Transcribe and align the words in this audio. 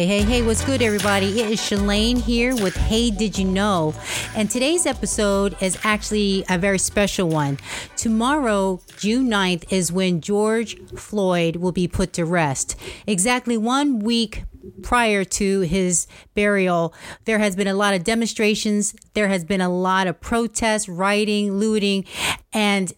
Hey, 0.00 0.06
hey, 0.06 0.22
hey, 0.22 0.40
what's 0.40 0.64
good, 0.64 0.80
everybody? 0.80 1.42
It 1.42 1.50
is 1.50 1.60
Shalane 1.60 2.22
here 2.22 2.54
with 2.54 2.74
Hey 2.74 3.10
Did 3.10 3.36
You 3.36 3.44
Know? 3.44 3.94
And 4.34 4.50
today's 4.50 4.86
episode 4.86 5.54
is 5.60 5.78
actually 5.84 6.42
a 6.48 6.56
very 6.56 6.78
special 6.78 7.28
one. 7.28 7.58
Tomorrow, 7.96 8.80
June 8.96 9.28
9th, 9.28 9.70
is 9.70 9.92
when 9.92 10.22
George 10.22 10.78
Floyd 10.96 11.56
will 11.56 11.72
be 11.72 11.86
put 11.86 12.14
to 12.14 12.24
rest. 12.24 12.76
Exactly 13.06 13.58
one 13.58 13.98
week 13.98 14.44
prior 14.82 15.24
to 15.24 15.60
his 15.60 16.06
burial, 16.34 16.94
there 17.24 17.38
has 17.38 17.56
been 17.56 17.66
a 17.66 17.74
lot 17.74 17.94
of 17.94 18.04
demonstrations. 18.04 18.94
There 19.14 19.28
has 19.28 19.44
been 19.44 19.60
a 19.60 19.68
lot 19.68 20.06
of 20.06 20.20
protests, 20.20 20.88
rioting, 20.88 21.58
looting, 21.58 22.04
and 22.52 22.92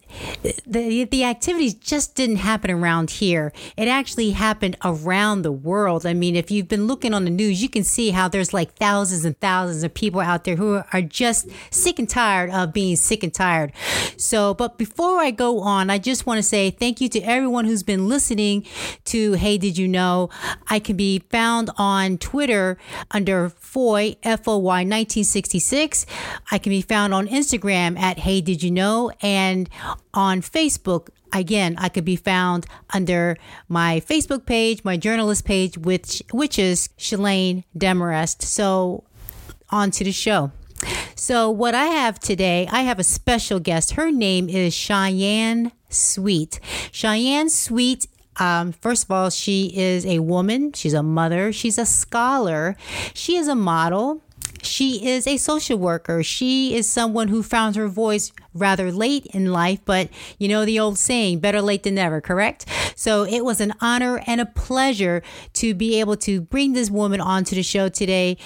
the 0.65 1.05
the 1.05 1.23
activities 1.23 1.73
just 1.75 2.15
didn't 2.15 2.37
happen 2.37 2.71
around 2.71 3.11
here. 3.11 3.53
It 3.77 3.87
actually 3.87 4.31
happened 4.31 4.77
around 4.83 5.43
the 5.43 5.51
world. 5.51 6.05
I 6.05 6.13
mean, 6.13 6.35
if 6.35 6.49
you've 6.49 6.67
been 6.67 6.87
looking 6.87 7.13
on 7.13 7.23
the 7.23 7.29
news, 7.29 7.61
you 7.61 7.69
can 7.69 7.83
see 7.83 8.09
how 8.09 8.27
there's 8.27 8.53
like 8.53 8.73
thousands 8.75 9.25
and 9.25 9.39
thousands 9.39 9.83
of 9.83 9.93
people 9.93 10.21
out 10.21 10.43
there 10.43 10.55
who 10.55 10.81
are 10.91 11.01
just 11.01 11.47
sick 11.69 11.99
and 11.99 12.09
tired 12.09 12.49
of 12.49 12.73
being 12.73 12.95
sick 12.95 13.23
and 13.23 13.33
tired. 13.33 13.73
So, 14.17 14.53
but 14.53 14.77
before 14.77 15.19
I 15.19 15.31
go 15.31 15.59
on, 15.59 15.89
I 15.89 15.97
just 15.97 16.25
want 16.25 16.37
to 16.39 16.43
say 16.43 16.71
thank 16.71 16.99
you 17.01 17.09
to 17.09 17.19
everyone 17.21 17.65
who's 17.65 17.83
been 17.83 18.07
listening 18.07 18.65
to 19.05 19.33
Hey 19.33 19.57
Did 19.57 19.77
You 19.77 19.87
Know? 19.87 20.29
I 20.67 20.79
can 20.79 20.95
be 20.95 21.19
found 21.19 21.62
on 21.77 22.17
Twitter 22.17 22.77
under 23.11 23.49
Foy 23.49 24.15
F 24.23 24.47
O 24.47 24.57
Y 24.57 24.79
1966. 24.79 26.05
I 26.51 26.57
can 26.57 26.69
be 26.69 26.81
found 26.81 27.13
on 27.13 27.27
Instagram 27.27 27.97
at 27.97 28.19
Hey 28.19 28.41
Did 28.41 28.63
You 28.63 28.71
Know? 28.71 29.11
And 29.21 29.43
and 29.53 29.69
on 30.13 30.41
Facebook, 30.41 31.09
again, 31.31 31.75
I 31.77 31.89
could 31.89 32.05
be 32.05 32.15
found 32.15 32.65
under 32.93 33.37
my 33.67 34.01
Facebook 34.01 34.45
page, 34.45 34.83
my 34.83 34.97
journalist 34.97 35.45
page, 35.45 35.77
which 35.77 36.23
which 36.31 36.57
is 36.57 36.89
Shalane 36.97 37.63
Demarest. 37.77 38.41
So 38.41 39.03
on 39.69 39.91
to 39.91 40.03
the 40.03 40.11
show. 40.11 40.51
So 41.15 41.49
what 41.49 41.75
I 41.75 41.85
have 41.85 42.19
today, 42.19 42.67
I 42.71 42.81
have 42.81 42.99
a 42.99 43.03
special 43.03 43.59
guest. 43.59 43.91
Her 43.91 44.11
name 44.11 44.49
is 44.49 44.73
Cheyanne 44.73 45.71
Sweet. 45.89 46.59
Cheyanne 46.91 47.49
Sweet 47.49 48.07
um, 48.37 48.71
first 48.71 49.05
of 49.05 49.11
all, 49.11 49.29
she 49.29 49.71
is 49.75 50.05
a 50.05 50.19
woman. 50.19 50.73
She's 50.73 50.93
a 50.93 51.03
mother. 51.03 51.51
She's 51.51 51.77
a 51.77 51.85
scholar. 51.85 52.75
She 53.13 53.35
is 53.35 53.47
a 53.47 53.55
model. 53.55 54.21
She 54.61 55.05
is 55.05 55.27
a 55.27 55.37
social 55.37 55.77
worker. 55.77 56.23
She 56.23 56.75
is 56.75 56.87
someone 56.87 57.27
who 57.27 57.43
found 57.43 57.75
her 57.75 57.87
voice 57.87 58.31
rather 58.53 58.91
late 58.91 59.25
in 59.27 59.51
life, 59.51 59.79
but 59.83 60.09
you 60.37 60.47
know 60.47 60.63
the 60.63 60.79
old 60.79 60.97
saying, 60.97 61.39
better 61.39 61.61
late 61.61 61.83
than 61.83 61.95
never, 61.95 62.21
correct? 62.21 62.65
So 62.95 63.23
it 63.23 63.43
was 63.43 63.59
an 63.59 63.73
honor 63.81 64.23
and 64.25 64.39
a 64.39 64.45
pleasure 64.45 65.21
to 65.53 65.73
be 65.73 65.99
able 65.99 66.15
to 66.17 66.39
bring 66.39 66.73
this 66.73 66.89
woman 66.89 67.19
onto 67.19 67.55
the 67.55 67.63
show 67.63 67.89
today. 67.89 68.37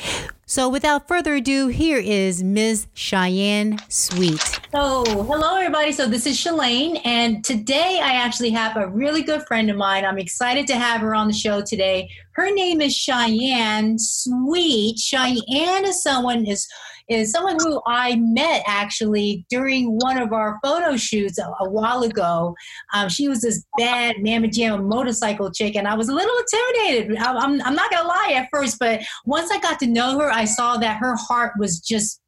So 0.46 0.70
without 0.70 1.08
further 1.08 1.36
ado, 1.36 1.68
here 1.68 2.00
is 2.00 2.42
Ms. 2.44 2.88
Cheyanne 2.96 3.80
Sweet. 3.90 4.60
So, 4.74 5.06
hello 5.06 5.56
everybody. 5.56 5.94
So 5.94 6.10
this 6.10 6.28
is 6.28 6.38
Shalane, 6.38 7.00
and 7.06 7.42
today 7.42 8.02
I 8.04 8.16
actually 8.16 8.50
have 8.50 8.76
a 8.76 8.90
really 8.90 9.24
good 9.24 9.44
friend 9.48 9.70
of 9.70 9.78
mine. 9.78 10.04
I'm 10.04 10.18
excited 10.18 10.68
to 10.68 10.76
have 10.76 11.00
her 11.00 11.16
on 11.16 11.28
the 11.28 11.34
show 11.34 11.62
today. 11.62 12.10
Her 12.34 12.52
name 12.54 12.82
is 12.82 12.94
Cheyanne 12.94 13.98
Sweet. 13.98 14.98
Cheyanne 14.98 15.86
is 15.86 16.04
someone 16.04 16.46
is 16.46 16.68
is 17.08 17.32
someone 17.32 17.56
who 17.60 17.82
I 17.88 18.18
met 18.18 18.64
actually 18.68 19.46
during 19.50 19.98
one 20.00 20.18
of 20.22 20.34
our 20.34 20.60
photo 20.62 20.98
shoots 20.98 21.40
a, 21.40 21.50
a 21.62 21.70
while 21.70 22.04
ago. 22.04 22.54
Um, 22.94 23.08
she 23.08 23.30
was 23.30 23.40
this 23.40 23.64
bad 23.78 24.18
Mamma 24.20 24.50
Jam 24.50 24.86
motorcycle 24.86 25.50
chick, 25.50 25.78
and 25.78 25.88
I 25.88 25.96
was 25.96 26.10
a 26.10 26.14
little 26.14 26.36
intimidated. 26.40 27.18
I, 27.20 27.32
I'm, 27.38 27.62
I'm 27.62 27.76
not 27.76 27.90
gonna 27.90 28.06
lie 28.06 28.34
at 28.36 28.50
first, 28.52 28.80
but 28.80 29.00
once 29.26 29.50
I 29.50 29.62
got 29.62 29.80
to 29.80 29.88
know 29.88 30.20
her, 30.20 30.30
I 30.30 30.44
saw 30.44 30.76
that 30.76 30.98
her 30.98 31.16
heart 31.16 31.54
was 31.58 31.80
just 31.80 32.20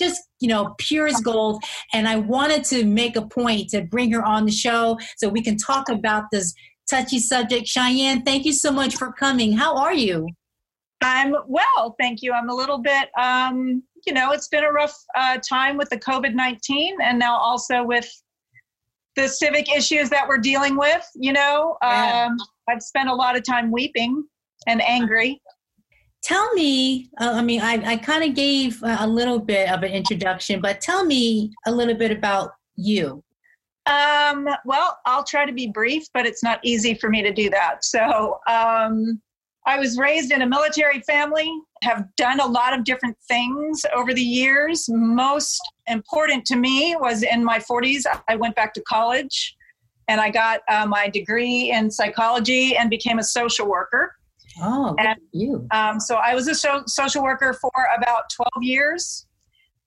just 0.00 0.20
you 0.40 0.48
know 0.48 0.74
pure 0.78 1.06
as 1.06 1.20
gold 1.20 1.62
and 1.92 2.08
i 2.08 2.16
wanted 2.16 2.64
to 2.64 2.84
make 2.84 3.16
a 3.16 3.26
point 3.26 3.68
to 3.68 3.82
bring 3.82 4.12
her 4.12 4.24
on 4.24 4.44
the 4.44 4.52
show 4.52 4.98
so 5.16 5.28
we 5.28 5.42
can 5.42 5.56
talk 5.56 5.88
about 5.88 6.24
this 6.32 6.54
touchy 6.88 7.18
subject 7.18 7.66
cheyanne 7.66 8.22
thank 8.24 8.44
you 8.44 8.52
so 8.52 8.70
much 8.70 8.96
for 8.96 9.12
coming 9.12 9.52
how 9.52 9.76
are 9.76 9.94
you 9.94 10.26
i'm 11.02 11.34
well 11.46 11.94
thank 12.00 12.22
you 12.22 12.32
i'm 12.32 12.48
a 12.48 12.54
little 12.54 12.78
bit 12.78 13.08
um, 13.18 13.82
you 14.06 14.12
know, 14.12 14.32
it's 14.32 14.48
been 14.48 14.64
a 14.64 14.72
rough 14.72 14.96
uh, 15.16 15.38
time 15.46 15.76
with 15.76 15.90
the 15.90 15.98
COVID 15.98 16.34
19 16.34 16.98
and 17.02 17.18
now 17.18 17.36
also 17.36 17.82
with 17.82 18.10
the 19.16 19.28
civic 19.28 19.74
issues 19.74 20.08
that 20.10 20.28
we're 20.28 20.38
dealing 20.38 20.76
with. 20.76 21.06
You 21.14 21.32
know, 21.32 21.76
yeah. 21.82 22.28
um, 22.28 22.36
I've 22.68 22.82
spent 22.82 23.08
a 23.08 23.14
lot 23.14 23.36
of 23.36 23.44
time 23.44 23.70
weeping 23.70 24.24
and 24.66 24.82
angry. 24.82 25.40
Tell 26.22 26.52
me, 26.54 27.10
uh, 27.20 27.32
I 27.34 27.42
mean, 27.42 27.60
I, 27.60 27.92
I 27.92 27.96
kind 27.96 28.24
of 28.24 28.34
gave 28.34 28.82
a 28.82 29.06
little 29.06 29.38
bit 29.38 29.70
of 29.70 29.82
an 29.82 29.92
introduction, 29.92 30.60
but 30.60 30.80
tell 30.80 31.04
me 31.04 31.52
a 31.66 31.72
little 31.72 31.94
bit 31.94 32.10
about 32.10 32.52
you. 32.76 33.22
Um, 33.86 34.48
well, 34.64 34.98
I'll 35.06 35.24
try 35.24 35.46
to 35.46 35.52
be 35.52 35.68
brief, 35.68 36.04
but 36.12 36.26
it's 36.26 36.42
not 36.42 36.60
easy 36.62 36.94
for 36.94 37.08
me 37.08 37.22
to 37.22 37.32
do 37.32 37.48
that. 37.50 37.84
So, 37.84 38.38
um, 38.46 39.20
I 39.68 39.78
was 39.78 39.98
raised 39.98 40.32
in 40.32 40.40
a 40.40 40.46
military 40.46 41.00
family, 41.02 41.52
have 41.82 42.06
done 42.16 42.40
a 42.40 42.46
lot 42.46 42.72
of 42.72 42.84
different 42.84 43.18
things 43.28 43.84
over 43.94 44.14
the 44.14 44.22
years. 44.22 44.86
Most 44.88 45.60
important 45.86 46.46
to 46.46 46.56
me 46.56 46.96
was 46.98 47.22
in 47.22 47.44
my 47.44 47.58
40s, 47.58 48.06
I 48.28 48.36
went 48.36 48.56
back 48.56 48.72
to 48.74 48.80
college 48.88 49.54
and 50.08 50.22
I 50.22 50.30
got 50.30 50.60
uh, 50.70 50.86
my 50.86 51.08
degree 51.08 51.70
in 51.70 51.90
psychology 51.90 52.76
and 52.76 52.88
became 52.88 53.18
a 53.18 53.22
social 53.22 53.68
worker. 53.68 54.14
Oh, 54.60 54.94
and, 54.98 55.18
you. 55.32 55.66
Um, 55.70 56.00
so 56.00 56.16
I 56.16 56.34
was 56.34 56.48
a 56.48 56.54
so- 56.54 56.84
social 56.86 57.22
worker 57.22 57.52
for 57.54 57.70
about 57.96 58.24
12 58.34 58.50
years. 58.62 59.26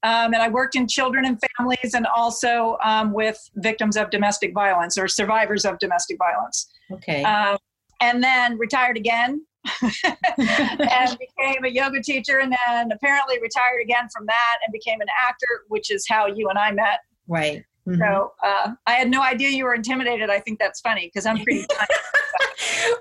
Um, 0.03 0.33
and 0.33 0.37
I 0.37 0.49
worked 0.49 0.75
in 0.75 0.87
children 0.87 1.25
and 1.25 1.39
families 1.57 1.93
and 1.93 2.07
also 2.07 2.77
um, 2.83 3.13
with 3.13 3.39
victims 3.55 3.95
of 3.97 4.09
domestic 4.09 4.53
violence 4.53 4.97
or 4.97 5.07
survivors 5.07 5.63
of 5.63 5.77
domestic 5.77 6.17
violence. 6.17 6.71
Okay. 6.91 7.23
Um, 7.23 7.57
and 8.01 8.23
then 8.23 8.57
retired 8.57 8.97
again 8.97 9.45
and 9.83 11.17
became 11.19 11.63
a 11.65 11.69
yoga 11.69 12.01
teacher 12.01 12.39
and 12.39 12.55
then 12.65 12.91
apparently 12.91 13.39
retired 13.39 13.79
again 13.83 14.07
from 14.11 14.25
that 14.25 14.57
and 14.65 14.73
became 14.73 15.01
an 15.01 15.07
actor, 15.27 15.65
which 15.67 15.91
is 15.91 16.05
how 16.09 16.25
you 16.25 16.49
and 16.49 16.57
I 16.57 16.71
met. 16.71 17.01
Right. 17.27 17.63
Mm-hmm. 17.87 18.01
So 18.01 18.33
uh, 18.43 18.71
I 18.87 18.93
had 18.93 19.09
no 19.09 19.21
idea 19.21 19.49
you 19.49 19.65
were 19.65 19.75
intimidated. 19.75 20.29
I 20.31 20.39
think 20.39 20.59
that's 20.59 20.81
funny 20.81 21.07
because 21.07 21.27
I'm 21.27 21.37
pretty. 21.43 21.65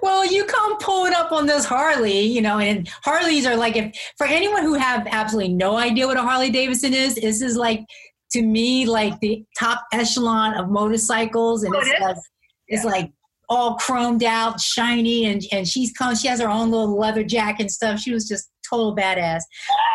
well, 0.02 0.24
you 0.24 0.44
come 0.44 0.78
pulling 0.78 1.12
up 1.14 1.32
on 1.32 1.46
this 1.46 1.64
Harley, 1.64 2.20
you 2.20 2.40
know, 2.40 2.58
and 2.58 2.88
Harleys 3.04 3.46
are 3.46 3.56
like 3.56 3.76
if 3.76 3.94
for 4.16 4.26
anyone 4.26 4.62
who 4.62 4.74
have 4.74 5.06
absolutely 5.10 5.54
no 5.54 5.76
idea 5.76 6.06
what 6.06 6.16
a 6.16 6.22
Harley 6.22 6.50
Davidson 6.50 6.94
is, 6.94 7.14
this 7.16 7.42
is 7.42 7.56
like 7.56 7.84
to 8.32 8.42
me 8.42 8.86
like 8.86 9.18
the 9.20 9.44
top 9.58 9.84
echelon 9.92 10.54
of 10.54 10.68
motorcycles, 10.70 11.64
and 11.64 11.74
oh, 11.74 11.80
it's, 11.80 12.00
like, 12.00 12.16
it's 12.68 12.84
yeah. 12.84 12.90
like 12.90 13.12
all 13.48 13.76
chromed 13.76 14.22
out, 14.22 14.60
shiny, 14.60 15.26
and 15.26 15.42
and 15.52 15.66
she's 15.66 15.92
come. 15.92 16.14
She 16.14 16.28
has 16.28 16.40
her 16.40 16.48
own 16.48 16.70
little 16.70 16.98
leather 16.98 17.24
jacket 17.24 17.62
and 17.62 17.70
stuff. 17.70 18.00
She 18.00 18.12
was 18.12 18.26
just 18.26 18.50
total 18.68 18.94
badass. 18.94 19.42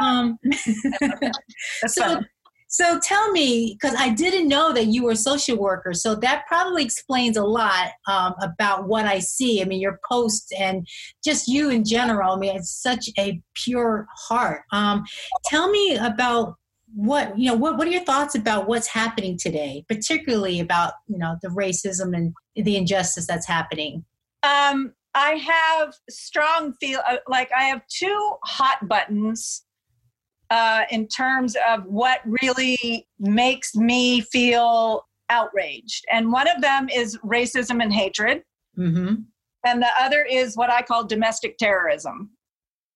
Um, 0.02 0.38
so, 1.88 2.22
so 2.68 3.00
tell 3.00 3.32
me, 3.32 3.78
because 3.80 3.96
I 3.98 4.10
didn't 4.10 4.48
know 4.48 4.74
that 4.74 4.88
you 4.88 5.04
were 5.04 5.12
a 5.12 5.16
social 5.16 5.58
worker, 5.58 5.94
so 5.94 6.16
that 6.16 6.46
probably 6.48 6.84
explains 6.84 7.38
a 7.38 7.44
lot 7.44 7.92
um, 8.08 8.34
about 8.42 8.88
what 8.88 9.06
I 9.06 9.20
see. 9.20 9.62
I 9.62 9.66
mean, 9.66 9.80
your 9.80 10.00
posts 10.10 10.52
and 10.58 10.88
just 11.24 11.48
you 11.48 11.70
in 11.70 11.86
general. 11.86 12.34
I 12.34 12.38
mean, 12.38 12.56
it's 12.56 12.72
such 12.72 13.10
a 13.18 13.42
pure 13.54 14.08
heart. 14.28 14.64
Um, 14.72 15.06
tell 15.46 15.70
me 15.70 15.96
about 15.96 16.56
what 16.96 17.38
you 17.38 17.50
know 17.50 17.56
what, 17.56 17.78
what 17.78 17.88
are 17.88 17.92
your 17.92 18.04
thoughts 18.06 18.36
about 18.36 18.70
what's 18.70 18.88
happening 18.88 19.38
today 19.38 19.84
particularly 19.90 20.62
about 20.62 20.94
you 21.08 21.18
know 21.18 21.36
the 21.42 21.50
racism 21.50 22.16
and 22.16 22.34
the 22.56 22.78
injustice 22.78 23.28
that's 23.28 23.46
happening 23.46 24.06
um 24.44 24.94
i 25.14 25.32
have 25.32 25.94
strong 26.10 26.74
feel 26.80 27.02
uh, 27.10 27.18
like 27.28 27.50
i 27.58 27.64
have 27.64 27.82
two 27.88 28.32
hot 28.46 28.88
buttons 28.88 29.65
uh 30.50 30.84
in 30.92 31.08
terms 31.08 31.56
of 31.68 31.86
what 31.86 32.20
really 32.26 33.08
makes 33.20 33.76
me 33.76 34.22
feel 34.22 35.06
outraged. 35.30 36.06
And 36.12 36.32
one 36.32 36.48
of 36.48 36.62
them 36.62 36.88
is 36.90 37.18
racism 37.18 37.82
and 37.82 37.92
hatred. 37.94 38.44
Mm-hmm. 38.78 39.16
and 39.66 39.82
the 39.82 39.88
other 39.98 40.26
is 40.30 40.58
what 40.58 40.70
i 40.70 40.82
call 40.82 41.06
domestic 41.06 41.58
terrorism. 41.58 42.32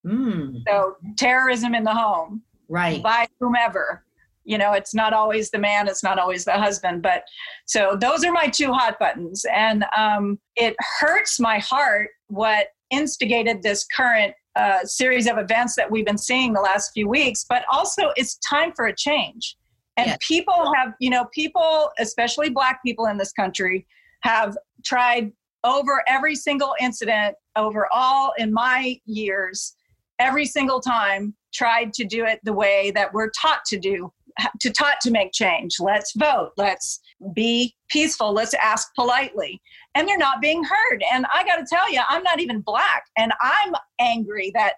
Mm. 0.06 0.62
so 0.66 0.96
terrorism 1.16 1.74
in 1.74 1.84
the 1.84 1.94
home. 1.94 2.42
Right. 2.68 3.02
By 3.02 3.26
whomever. 3.40 4.04
You 4.44 4.58
know 4.58 4.72
it's 4.72 4.94
not 4.94 5.12
always 5.12 5.50
the 5.50 5.58
man 5.58 5.88
it's 5.88 6.02
not 6.02 6.18
always 6.18 6.44
the 6.44 6.52
husband 6.52 7.02
but 7.02 7.24
so 7.66 7.96
those 7.98 8.24
are 8.24 8.32
my 8.32 8.46
two 8.46 8.72
hot 8.72 8.98
buttons. 8.98 9.44
And 9.54 9.84
um, 9.96 10.38
it 10.56 10.74
hurts 11.00 11.40
my 11.40 11.58
heart 11.58 12.08
what 12.28 12.68
instigated 12.90 13.62
this 13.62 13.86
current 13.96 14.34
uh, 14.56 14.84
series 14.84 15.26
of 15.28 15.38
events 15.38 15.76
that 15.76 15.90
we've 15.90 16.04
been 16.04 16.18
seeing 16.18 16.52
the 16.52 16.60
last 16.60 16.90
few 16.92 17.08
weeks 17.08 17.44
but 17.48 17.62
also 17.72 18.10
it's 18.16 18.36
time 18.38 18.72
for 18.74 18.86
a 18.86 18.94
change. 18.94 19.56
And 19.96 20.08
yes. 20.08 20.18
people 20.20 20.72
have 20.74 20.94
you 20.98 21.10
know 21.10 21.26
people 21.32 21.90
especially 21.98 22.50
black 22.50 22.80
people 22.84 23.06
in 23.06 23.18
this 23.18 23.32
country 23.32 23.86
have 24.22 24.56
tried 24.84 25.32
over 25.64 26.02
every 26.06 26.34
single 26.34 26.74
incident 26.80 27.36
over 27.56 27.86
all 27.92 28.32
in 28.38 28.52
my 28.52 28.98
years 29.04 29.74
every 30.18 30.46
single 30.46 30.80
time 30.80 31.34
tried 31.52 31.92
to 31.92 32.04
do 32.04 32.24
it 32.24 32.40
the 32.44 32.52
way 32.52 32.92
that 32.92 33.12
we're 33.12 33.30
taught 33.30 33.64
to 33.66 33.78
do 33.78 34.12
to 34.60 34.70
taught 34.70 35.00
to 35.02 35.10
make 35.10 35.32
change. 35.32 35.76
Let's 35.80 36.12
vote. 36.16 36.52
Let's 36.56 37.00
be 37.34 37.74
peaceful. 37.88 38.32
Let's 38.32 38.54
ask 38.54 38.94
politely 38.94 39.60
and 39.94 40.06
they're 40.06 40.18
not 40.18 40.40
being 40.40 40.62
heard. 40.64 41.02
And 41.12 41.26
i 41.32 41.44
got 41.44 41.56
to 41.56 41.66
tell 41.68 41.90
you 41.92 42.00
i'm 42.08 42.22
not 42.22 42.40
even 42.40 42.60
black 42.60 43.04
and 43.16 43.32
i'm 43.40 43.74
angry 43.98 44.50
that 44.54 44.74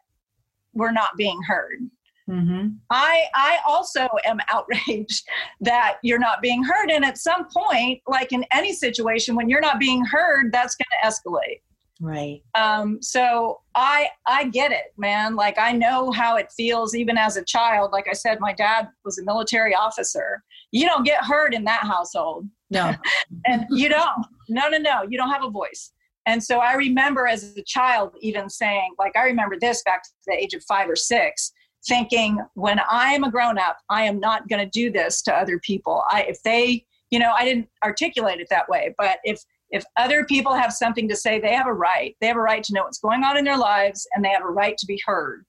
we're 0.75 0.93
not 0.93 1.11
being 1.17 1.41
heard. 1.43 1.79
Mm-hmm. 2.31 2.69
i 2.89 3.25
i 3.35 3.59
also 3.67 4.09
am 4.25 4.39
outraged 4.49 5.27
that 5.61 5.99
you're 6.03 6.21
not 6.21 6.41
being 6.41 6.63
heard 6.63 6.89
and 6.89 7.05
at 7.05 7.19
some 7.19 7.49
point 7.49 8.01
like 8.07 8.33
in 8.33 8.45
any 8.53 8.73
situation 8.73 9.35
when 9.35 9.49
you're 9.49 9.61
not 9.61 9.81
being 9.81 10.05
heard 10.05 10.53
that's 10.53 10.77
going 10.77 10.87
to 11.03 11.09
escalate 11.09 11.63
Right. 12.03 12.43
Um, 12.57 13.01
so 13.01 13.61
I 13.77 14.09
I 14.27 14.49
get 14.49 14.73
it, 14.73 14.93
man. 14.99 15.37
Like 15.37 15.57
I 15.57 15.71
know 15.71 16.11
how 16.11 16.35
it 16.35 16.51
feels 16.51 16.97
even 16.97 17.17
as 17.17 17.37
a 17.37 17.45
child. 17.45 17.93
Like 17.93 18.09
I 18.11 18.13
said, 18.13 18.41
my 18.41 18.53
dad 18.53 18.89
was 19.05 19.21
a 19.21 19.25
military 19.25 19.73
officer. 19.73 20.43
You 20.73 20.87
don't 20.87 21.05
get 21.05 21.23
heard 21.25 21.55
in 21.55 21.63
that 21.65 21.85
household. 21.85 22.49
No. 22.71 22.93
and 23.47 23.67
you 23.71 23.89
don't. 23.89 24.27
No, 24.49 24.69
no, 24.69 24.79
no. 24.79 25.03
You 25.09 25.17
don't 25.17 25.31
have 25.31 25.45
a 25.45 25.51
voice. 25.51 25.93
And 26.27 26.43
so 26.43 26.59
I 26.59 26.75
remember 26.75 27.29
as 27.29 27.57
a 27.57 27.63
child 27.63 28.17
even 28.21 28.51
saying, 28.51 28.95
like 28.99 29.17
I 29.17 29.23
remember 29.27 29.57
this 29.61 29.85
back 29.85 30.03
to 30.03 30.11
the 30.27 30.35
age 30.35 30.55
of 30.55 30.65
five 30.65 30.91
or 30.91 30.97
six, 30.97 31.53
thinking, 31.87 32.39
when 32.55 32.81
I 32.91 33.13
am 33.13 33.23
a 33.23 33.31
grown 33.31 33.59
up, 33.59 33.79
I 33.91 34.03
am 34.03 34.19
not 34.19 34.49
going 34.49 34.65
to 34.65 34.71
do 34.71 34.91
this 34.91 35.23
to 35.23 35.33
other 35.33 35.61
people. 35.61 36.03
I 36.11 36.23
if 36.23 36.43
they, 36.43 36.85
you 37.13 37.21
know, 37.21 37.33
I 37.33 37.45
didn't 37.45 37.69
articulate 37.85 38.41
it 38.41 38.49
that 38.51 38.69
way, 38.69 38.93
but 38.99 39.19
if 39.23 39.41
if 39.73 39.85
other 39.97 40.25
people 40.27 40.53
have 40.55 40.73
something 40.73 41.09
to 41.09 41.17
say, 41.17 41.41
they 41.41 41.55
have 41.55 41.67
a 41.67 41.73
right. 41.73 42.15
They 42.21 42.27
have 42.27 42.37
a 42.37 42.41
right 42.41 42.63
to 42.63 42.75
know 42.75 42.85
what's 42.85 42.99
going 42.99 43.25
on 43.25 43.39
in 43.39 43.45
their 43.45 43.57
lives 43.57 44.07
and 44.15 44.25
they 44.25 44.29
have 44.29 44.45
a 44.45 44.51
right 44.51 44.77
to 44.77 44.87
be 44.87 45.01
heard. 45.05 45.45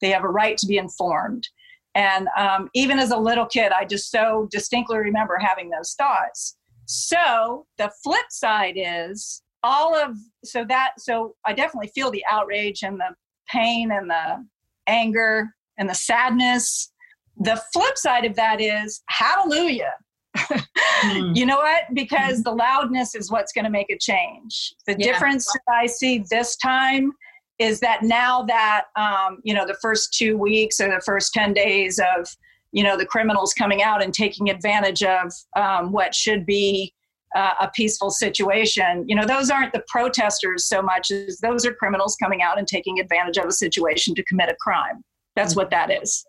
They 0.00 0.10
have 0.10 0.24
a 0.24 0.28
right 0.28 0.58
to 0.58 0.66
be 0.66 0.76
informed. 0.76 1.46
And 1.94 2.28
um, 2.36 2.68
even 2.74 2.98
as 2.98 3.12
a 3.12 3.16
little 3.16 3.46
kid, 3.46 3.72
I 3.72 3.84
just 3.84 4.10
so 4.10 4.48
distinctly 4.50 4.98
remember 4.98 5.38
having 5.38 5.70
those 5.70 5.94
thoughts. 5.94 6.56
So 6.86 7.66
the 7.78 7.92
flip 8.02 8.26
side 8.30 8.74
is 8.76 9.42
all 9.62 9.94
of, 9.94 10.16
so 10.44 10.64
that, 10.68 10.92
so 10.98 11.36
I 11.46 11.52
definitely 11.52 11.90
feel 11.94 12.10
the 12.10 12.24
outrage 12.30 12.82
and 12.82 12.98
the 12.98 13.14
pain 13.48 13.92
and 13.92 14.10
the 14.10 14.44
anger 14.88 15.54
and 15.78 15.88
the 15.88 15.94
sadness. 15.94 16.92
The 17.36 17.62
flip 17.72 17.96
side 17.96 18.24
of 18.24 18.34
that 18.34 18.60
is 18.60 19.02
hallelujah 19.08 19.92
mm. 20.36 21.36
You 21.36 21.46
know 21.46 21.56
what? 21.56 21.82
Because 21.94 22.40
mm. 22.40 22.44
the 22.44 22.52
loudness 22.52 23.14
is 23.14 23.30
what's 23.30 23.52
going 23.52 23.64
to 23.64 23.70
make 23.70 23.90
a 23.90 23.98
change. 23.98 24.74
The 24.86 24.96
yeah. 24.98 25.12
difference 25.12 25.46
that 25.52 25.72
I 25.72 25.86
see 25.86 26.24
this 26.30 26.56
time 26.56 27.12
is 27.60 27.78
that 27.80 28.02
now 28.02 28.42
that 28.42 28.86
um, 28.96 29.38
you 29.44 29.54
know 29.54 29.66
the 29.66 29.76
first 29.80 30.14
two 30.14 30.36
weeks 30.36 30.80
or 30.80 30.88
the 30.88 31.02
first 31.04 31.32
10 31.32 31.52
days 31.52 32.00
of 32.16 32.34
you 32.72 32.82
know 32.82 32.96
the 32.96 33.06
criminals 33.06 33.52
coming 33.54 33.82
out 33.82 34.02
and 34.02 34.12
taking 34.14 34.50
advantage 34.50 35.02
of 35.02 35.32
um, 35.54 35.92
what 35.92 36.14
should 36.14 36.46
be 36.46 36.92
uh, 37.36 37.52
a 37.60 37.70
peaceful 37.74 38.10
situation 38.10 39.04
you 39.06 39.14
know 39.14 39.26
those 39.26 39.50
aren't 39.50 39.72
the 39.72 39.84
protesters 39.86 40.66
so 40.66 40.82
much 40.82 41.10
as 41.10 41.38
those 41.38 41.64
are 41.64 41.74
criminals 41.74 42.16
coming 42.20 42.42
out 42.42 42.58
and 42.58 42.66
taking 42.66 42.98
advantage 42.98 43.36
of 43.36 43.44
a 43.44 43.52
situation 43.52 44.14
to 44.14 44.24
commit 44.24 44.48
a 44.48 44.56
crime 44.60 45.04
that's 45.40 45.56
what 45.56 45.70
that 45.70 45.90
is. 45.90 46.24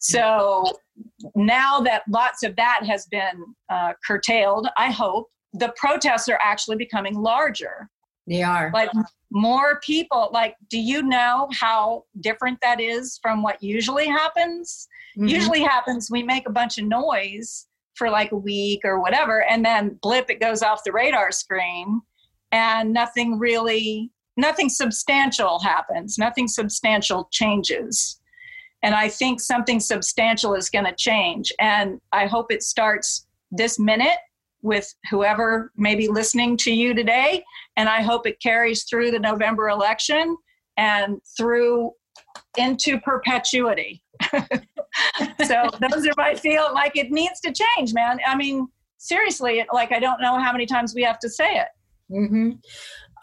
So 0.00 0.78
now 1.34 1.80
that 1.80 2.02
lots 2.08 2.42
of 2.42 2.56
that 2.56 2.80
has 2.86 3.06
been 3.06 3.44
uh, 3.68 3.92
curtailed, 4.06 4.68
I 4.76 4.90
hope 4.90 5.28
the 5.52 5.72
protests 5.76 6.28
are 6.28 6.38
actually 6.42 6.76
becoming 6.76 7.14
larger. 7.14 7.88
They 8.26 8.42
are. 8.42 8.70
Like 8.74 8.90
more 9.30 9.80
people, 9.80 10.30
like, 10.32 10.56
do 10.68 10.78
you 10.78 11.02
know 11.02 11.48
how 11.58 12.04
different 12.20 12.58
that 12.60 12.80
is 12.80 13.18
from 13.22 13.42
what 13.42 13.62
usually 13.62 14.06
happens? 14.06 14.88
Mm-hmm. 15.16 15.28
Usually 15.28 15.62
happens, 15.62 16.10
we 16.10 16.22
make 16.22 16.48
a 16.48 16.52
bunch 16.52 16.78
of 16.78 16.84
noise 16.86 17.66
for 17.94 18.10
like 18.10 18.32
a 18.32 18.36
week 18.36 18.80
or 18.84 19.00
whatever, 19.00 19.44
and 19.44 19.64
then 19.64 19.98
blip, 20.02 20.28
it 20.28 20.40
goes 20.40 20.62
off 20.62 20.84
the 20.84 20.92
radar 20.92 21.32
screen, 21.32 22.00
and 22.52 22.92
nothing 22.92 23.38
really, 23.38 24.10
nothing 24.36 24.68
substantial 24.68 25.60
happens, 25.60 26.18
nothing 26.18 26.48
substantial 26.48 27.28
changes. 27.32 28.20
And 28.86 28.94
I 28.94 29.08
think 29.08 29.40
something 29.40 29.80
substantial 29.80 30.54
is 30.54 30.70
going 30.70 30.84
to 30.84 30.94
change. 30.94 31.52
And 31.58 32.00
I 32.12 32.28
hope 32.28 32.52
it 32.52 32.62
starts 32.62 33.26
this 33.50 33.80
minute 33.80 34.18
with 34.62 34.94
whoever 35.10 35.72
may 35.76 35.96
be 35.96 36.06
listening 36.06 36.56
to 36.58 36.72
you 36.72 36.94
today. 36.94 37.42
And 37.76 37.88
I 37.88 38.00
hope 38.00 38.28
it 38.28 38.40
carries 38.40 38.84
through 38.84 39.10
the 39.10 39.18
November 39.18 39.70
election 39.70 40.36
and 40.76 41.18
through 41.36 41.90
into 42.56 43.00
perpetuity. 43.00 44.04
so 44.32 45.68
those 45.90 46.06
are 46.06 46.14
my 46.16 46.36
feel 46.36 46.72
like 46.72 46.96
it 46.96 47.10
needs 47.10 47.40
to 47.40 47.52
change, 47.52 47.92
man. 47.92 48.20
I 48.24 48.36
mean, 48.36 48.68
seriously, 48.98 49.66
like 49.72 49.90
I 49.90 49.98
don't 49.98 50.20
know 50.20 50.38
how 50.38 50.52
many 50.52 50.64
times 50.64 50.94
we 50.94 51.02
have 51.02 51.18
to 51.18 51.28
say 51.28 51.56
it. 51.56 51.68
Mm-hmm. 52.08 52.50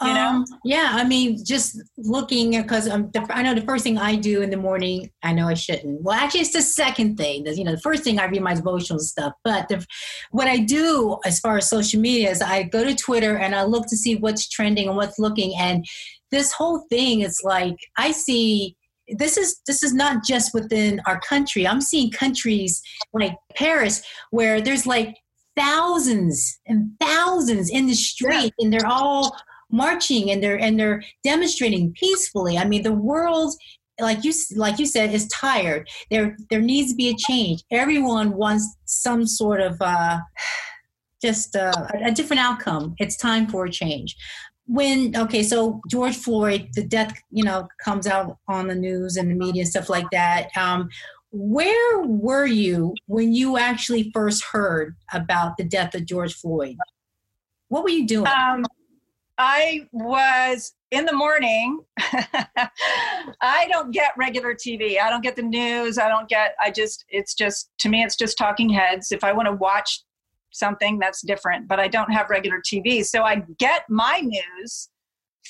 You 0.02 0.14
know? 0.14 0.28
Um, 0.28 0.46
yeah, 0.66 0.90
I 0.94 1.04
mean, 1.04 1.44
just 1.46 1.82
looking 1.98 2.60
because 2.62 2.90
I 2.90 3.42
know 3.42 3.54
the 3.54 3.62
first 3.62 3.84
thing 3.84 3.98
I 3.98 4.16
do 4.16 4.42
in 4.42 4.50
the 4.50 4.58
morning. 4.58 5.12
I 5.22 5.34
know 5.34 5.48
I 5.48 5.54
shouldn't. 5.54 6.02
Well, 6.02 6.18
actually, 6.18 6.42
it's 6.42 6.54
the 6.54 6.62
second 6.62 7.18
thing. 7.18 7.46
You 7.46 7.64
know, 7.64 7.72
the 7.72 7.82
first 7.82 8.04
thing 8.04 8.20
I 8.20 8.26
read 8.26 8.42
my 8.42 8.54
devotional 8.54 9.00
stuff, 9.00 9.34
but 9.44 9.70
the, 9.70 9.86
what 10.32 10.48
I 10.48 10.58
do 10.58 11.18
as 11.26 11.40
far 11.40 11.58
as 11.58 11.70
social 11.70 12.02
media 12.02 12.32
is 12.32 12.42
I 12.42 12.64
go 12.64 12.84
to 12.84 12.96
Twitter 12.96 13.38
and 13.38 13.56
I 13.56 13.64
look 13.64 13.88
to 13.88 13.98
see 13.98 14.16
what's 14.16 14.50
trending 14.50 14.88
and 14.88 14.98
what's 14.98 15.20
looking. 15.20 15.54
And 15.58 15.86
this 16.32 16.52
whole 16.52 16.86
thing 16.90 17.22
is 17.22 17.42
like 17.44 17.78
I 17.98 18.12
see 18.12 18.76
this 19.08 19.38
is 19.38 19.62
this 19.68 19.84
is 19.84 19.94
not 19.94 20.24
just 20.24 20.54
within 20.54 21.02
our 21.06 21.20
country. 21.20 21.68
I'm 21.68 21.82
seeing 21.82 22.12
countries 22.12 22.82
like 23.14 23.36
Paris 23.56 24.02
where 24.32 24.62
there's 24.62 24.86
like 24.86 25.18
thousands 25.56 26.60
and 26.68 26.92
thousands 27.00 27.70
in 27.70 27.86
the 27.86 27.94
street, 27.94 28.54
yeah. 28.58 28.66
and 28.66 28.74
they're 28.74 28.88
all 28.88 29.36
marching 29.74 30.30
and 30.32 30.42
they're 30.42 30.60
and 30.60 30.80
they're 30.80 31.04
demonstrating 31.24 31.92
peacefully. 31.94 32.58
I 32.58 32.66
mean, 32.66 32.84
the 32.84 32.94
world 32.94 33.54
like 34.00 34.24
you 34.24 34.34
like 34.56 34.80
you 34.80 34.86
said 34.86 35.14
is 35.14 35.28
tired. 35.28 35.90
There 36.10 36.38
there 36.50 36.62
needs 36.62 36.92
to 36.92 36.96
be 36.96 37.10
a 37.10 37.16
change. 37.16 37.64
Everyone 37.72 38.34
wants 38.34 38.76
some 38.86 39.26
sort 39.26 39.60
of 39.60 39.76
uh 39.82 40.20
just 41.22 41.56
uh, 41.56 41.88
a 42.04 42.12
different 42.12 42.42
outcome. 42.42 42.96
It's 43.00 43.18
time 43.18 43.48
for 43.48 43.66
a 43.66 43.72
change. 43.72 44.16
When 44.66 45.16
okay 45.18 45.44
so 45.44 45.82
george 45.90 46.16
floyd 46.16 46.70
the 46.74 46.84
death 46.84 47.14
you 47.32 47.44
know 47.44 47.68
comes 47.84 48.08
out 48.08 48.38
on 48.48 48.68
the 48.68 48.76
news 48.76 49.18
and 49.18 49.30
the 49.30 49.36
media 49.36 49.66
stuff 49.66 49.90
like 49.90 50.10
that. 50.12 50.56
Um 50.56 50.90
where 51.32 52.02
were 52.02 52.46
you 52.46 52.94
when 53.08 53.34
you 53.34 53.58
actually 53.58 54.12
first 54.14 54.44
heard 54.44 54.96
about 55.12 55.58
the 55.58 55.64
death 55.64 55.96
of 55.96 56.06
george 56.06 56.36
floyd? 56.36 56.78
What 57.70 57.84
were 57.84 57.90
you 57.90 58.08
doing? 58.08 58.28
Um 58.28 58.66
I 59.38 59.88
was 59.92 60.74
in 60.92 61.06
the 61.06 61.14
morning. 61.14 61.84
I 62.00 63.68
don't 63.70 63.92
get 63.92 64.12
regular 64.18 64.54
TV. 64.54 65.00
I 65.00 65.10
don't 65.10 65.24
get 65.24 65.36
the 65.36 65.42
news. 65.42 65.98
I 65.98 66.08
don't 66.08 66.30
get, 66.30 66.56
I 66.60 66.70
just, 66.70 67.06
it's 67.10 67.34
just, 67.34 67.72
to 67.80 67.90
me, 67.90 68.04
it's 68.04 68.16
just 68.16 68.38
talking 68.38 68.70
heads. 68.70 69.12
If 69.12 69.24
I 69.24 69.34
want 69.34 69.48
to 69.48 69.54
watch 69.54 70.04
something, 70.52 71.00
that's 71.00 71.22
different, 71.22 71.68
but 71.68 71.80
I 71.80 71.88
don't 71.88 72.12
have 72.12 72.30
regular 72.30 72.62
TV. 72.62 73.04
So 73.04 73.24
I 73.24 73.44
get 73.58 73.84
my 73.90 74.22
news 74.22 74.90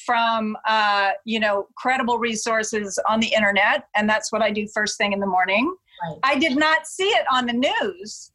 from, 0.06 0.58
uh, 0.68 1.12
you 1.26 1.40
know, 1.40 1.68
credible 1.76 2.20
resources 2.20 2.98
on 3.08 3.20
the 3.20 3.28
internet. 3.28 3.88
And 3.96 4.10
that's 4.10 4.32
what 4.32 4.42
I 4.42 4.50
do 4.50 4.68
first 4.74 4.98
thing 4.98 5.14
in 5.14 5.20
the 5.20 5.28
morning. 5.28 5.76
Right. 6.08 6.20
I 6.24 6.40
did 6.40 6.58
not 6.58 6.88
see 6.88 7.10
it 7.10 7.26
on 7.32 7.46
the 7.46 7.54
news, 7.54 8.32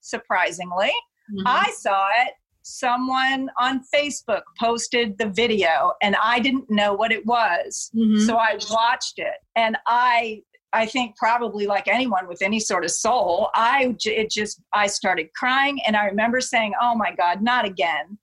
surprisingly. 0.00 0.92
Mm-hmm. 1.30 1.46
I 1.46 1.72
saw 1.76 2.06
it 2.26 2.34
someone 2.68 3.50
on 3.58 3.82
Facebook 3.94 4.42
posted 4.60 5.16
the 5.18 5.28
video 5.28 5.92
and 6.02 6.16
I 6.22 6.38
didn't 6.38 6.68
know 6.68 6.92
what 6.92 7.12
it 7.12 7.24
was. 7.24 7.90
Mm-hmm. 7.96 8.24
So 8.26 8.36
I 8.36 8.58
watched 8.70 9.18
it 9.18 9.36
and 9.56 9.76
I 9.86 10.42
I 10.74 10.84
think 10.84 11.16
probably 11.16 11.66
like 11.66 11.88
anyone 11.88 12.28
with 12.28 12.42
any 12.42 12.60
sort 12.60 12.84
of 12.84 12.90
soul, 12.90 13.48
I 13.54 13.96
it 14.04 14.30
just 14.30 14.60
I 14.72 14.86
started 14.86 15.28
crying 15.34 15.80
and 15.86 15.96
I 15.96 16.04
remember 16.04 16.40
saying, 16.40 16.74
"Oh 16.80 16.94
my 16.94 17.14
god, 17.14 17.42
not 17.42 17.64
again. 17.64 18.18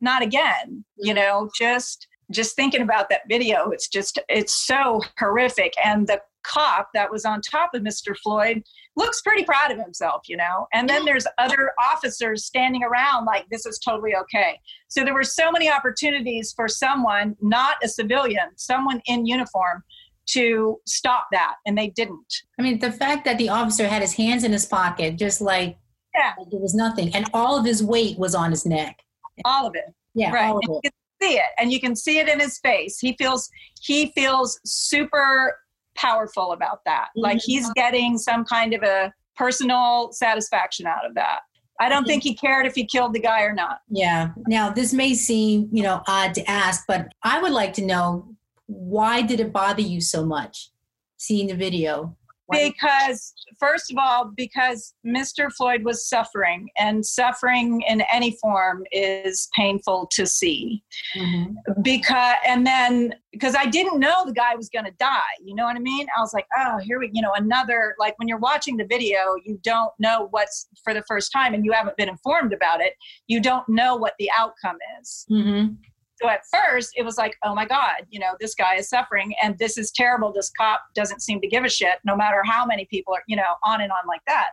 Not 0.00 0.22
again." 0.22 0.84
You 0.98 1.14
know, 1.14 1.50
just 1.58 2.06
just 2.30 2.56
thinking 2.56 2.82
about 2.82 3.08
that 3.08 3.22
video, 3.28 3.70
it's 3.70 3.88
just 3.88 4.18
it's 4.28 4.52
so 4.52 5.00
horrific 5.18 5.72
and 5.82 6.06
the 6.06 6.20
cop 6.44 6.88
that 6.94 7.10
was 7.10 7.24
on 7.24 7.40
top 7.40 7.74
of 7.74 7.82
Mr. 7.82 8.16
Floyd 8.16 8.62
looks 8.96 9.22
pretty 9.22 9.44
proud 9.44 9.70
of 9.70 9.78
himself, 9.78 10.22
you 10.28 10.36
know. 10.36 10.66
And 10.72 10.88
then 10.88 11.04
there's 11.04 11.26
other 11.38 11.72
officers 11.80 12.44
standing 12.44 12.82
around 12.82 13.24
like 13.24 13.48
this 13.50 13.66
is 13.66 13.78
totally 13.78 14.14
okay. 14.14 14.58
So 14.88 15.04
there 15.04 15.14
were 15.14 15.22
so 15.22 15.50
many 15.50 15.70
opportunities 15.70 16.52
for 16.54 16.68
someone, 16.68 17.36
not 17.40 17.76
a 17.82 17.88
civilian, 17.88 18.50
someone 18.56 19.00
in 19.06 19.26
uniform 19.26 19.82
to 20.24 20.80
stop 20.86 21.26
that 21.32 21.54
and 21.66 21.76
they 21.76 21.88
didn't. 21.88 22.32
I 22.58 22.62
mean, 22.62 22.78
the 22.78 22.92
fact 22.92 23.24
that 23.24 23.38
the 23.38 23.48
officer 23.48 23.88
had 23.88 24.02
his 24.02 24.12
hands 24.14 24.44
in 24.44 24.52
his 24.52 24.66
pocket 24.66 25.16
just 25.16 25.40
like 25.40 25.78
yeah. 26.14 26.32
Like 26.38 26.52
it 26.52 26.60
was 26.60 26.74
nothing 26.74 27.14
and 27.14 27.24
all 27.32 27.58
of 27.58 27.64
his 27.64 27.82
weight 27.82 28.18
was 28.18 28.34
on 28.34 28.50
his 28.50 28.66
neck. 28.66 28.98
All 29.46 29.66
of 29.66 29.74
it. 29.74 29.94
Yeah, 30.14 30.30
right. 30.30 30.50
all 30.50 30.58
of 30.58 30.80
it 30.82 30.92
see 31.22 31.34
it 31.34 31.50
and 31.58 31.72
you 31.72 31.80
can 31.80 31.94
see 31.94 32.18
it 32.18 32.28
in 32.28 32.40
his 32.40 32.58
face 32.58 32.98
he 32.98 33.14
feels 33.18 33.48
he 33.80 34.12
feels 34.12 34.60
super 34.64 35.56
powerful 35.96 36.52
about 36.52 36.80
that. 36.86 37.08
Mm-hmm. 37.08 37.22
Like 37.22 37.40
he's 37.42 37.70
getting 37.74 38.18
some 38.18 38.44
kind 38.44 38.74
of 38.74 38.82
a 38.82 39.12
personal 39.36 40.12
satisfaction 40.12 40.86
out 40.86 41.06
of 41.06 41.14
that. 41.14 41.40
I 41.80 41.88
don't 41.88 42.04
think 42.04 42.22
he 42.22 42.34
cared 42.34 42.66
if 42.66 42.74
he 42.74 42.84
killed 42.84 43.12
the 43.12 43.18
guy 43.18 43.42
or 43.42 43.52
not. 43.52 43.80
Yeah. 43.88 44.30
Now, 44.46 44.70
this 44.70 44.92
may 44.92 45.14
seem, 45.14 45.68
you 45.72 45.82
know, 45.82 46.02
odd 46.06 46.34
to 46.34 46.48
ask, 46.48 46.84
but 46.86 47.08
I 47.24 47.42
would 47.42 47.50
like 47.50 47.72
to 47.74 47.84
know 47.84 48.36
why 48.66 49.22
did 49.22 49.40
it 49.40 49.52
bother 49.52 49.82
you 49.82 50.00
so 50.00 50.24
much 50.24 50.70
seeing 51.16 51.48
the 51.48 51.56
video? 51.56 52.16
Because 52.52 53.32
first 53.58 53.90
of 53.90 53.98
all 53.98 54.30
because 54.36 54.94
mr 55.06 55.50
floyd 55.52 55.84
was 55.84 56.08
suffering 56.08 56.68
and 56.78 57.04
suffering 57.04 57.82
in 57.88 58.02
any 58.12 58.36
form 58.40 58.84
is 58.92 59.48
painful 59.56 60.08
to 60.10 60.26
see 60.26 60.82
mm-hmm. 61.16 61.52
because 61.82 62.36
and 62.46 62.66
then 62.66 63.14
because 63.32 63.54
i 63.54 63.66
didn't 63.66 63.98
know 63.98 64.24
the 64.24 64.32
guy 64.32 64.54
was 64.54 64.68
going 64.68 64.84
to 64.84 64.92
die 64.98 65.20
you 65.44 65.54
know 65.54 65.64
what 65.64 65.76
i 65.76 65.80
mean 65.80 66.06
i 66.16 66.20
was 66.20 66.32
like 66.32 66.46
oh 66.58 66.78
here 66.78 66.98
we 66.98 67.10
you 67.12 67.22
know 67.22 67.32
another 67.34 67.94
like 67.98 68.18
when 68.18 68.28
you're 68.28 68.38
watching 68.38 68.76
the 68.76 68.86
video 68.86 69.34
you 69.44 69.58
don't 69.62 69.92
know 69.98 70.28
what's 70.30 70.68
for 70.84 70.94
the 70.94 71.02
first 71.08 71.32
time 71.32 71.54
and 71.54 71.64
you 71.64 71.72
haven't 71.72 71.96
been 71.96 72.08
informed 72.08 72.52
about 72.52 72.80
it 72.80 72.94
you 73.26 73.40
don't 73.40 73.68
know 73.68 73.96
what 73.96 74.14
the 74.18 74.30
outcome 74.38 74.76
is 75.00 75.26
mm-hmm. 75.30 75.72
So 76.22 76.28
at 76.28 76.42
first, 76.46 76.92
it 76.96 77.04
was 77.04 77.18
like, 77.18 77.36
oh 77.42 77.54
my 77.54 77.66
God, 77.66 78.06
you 78.08 78.20
know, 78.20 78.36
this 78.38 78.54
guy 78.54 78.76
is 78.76 78.88
suffering 78.88 79.34
and 79.42 79.58
this 79.58 79.76
is 79.76 79.90
terrible. 79.90 80.32
This 80.32 80.52
cop 80.56 80.80
doesn't 80.94 81.20
seem 81.20 81.40
to 81.40 81.48
give 81.48 81.64
a 81.64 81.68
shit, 81.68 81.96
no 82.04 82.16
matter 82.16 82.42
how 82.44 82.64
many 82.64 82.84
people 82.84 83.12
are, 83.12 83.24
you 83.26 83.34
know, 83.34 83.54
on 83.64 83.80
and 83.80 83.90
on 83.90 84.06
like 84.06 84.20
that. 84.28 84.50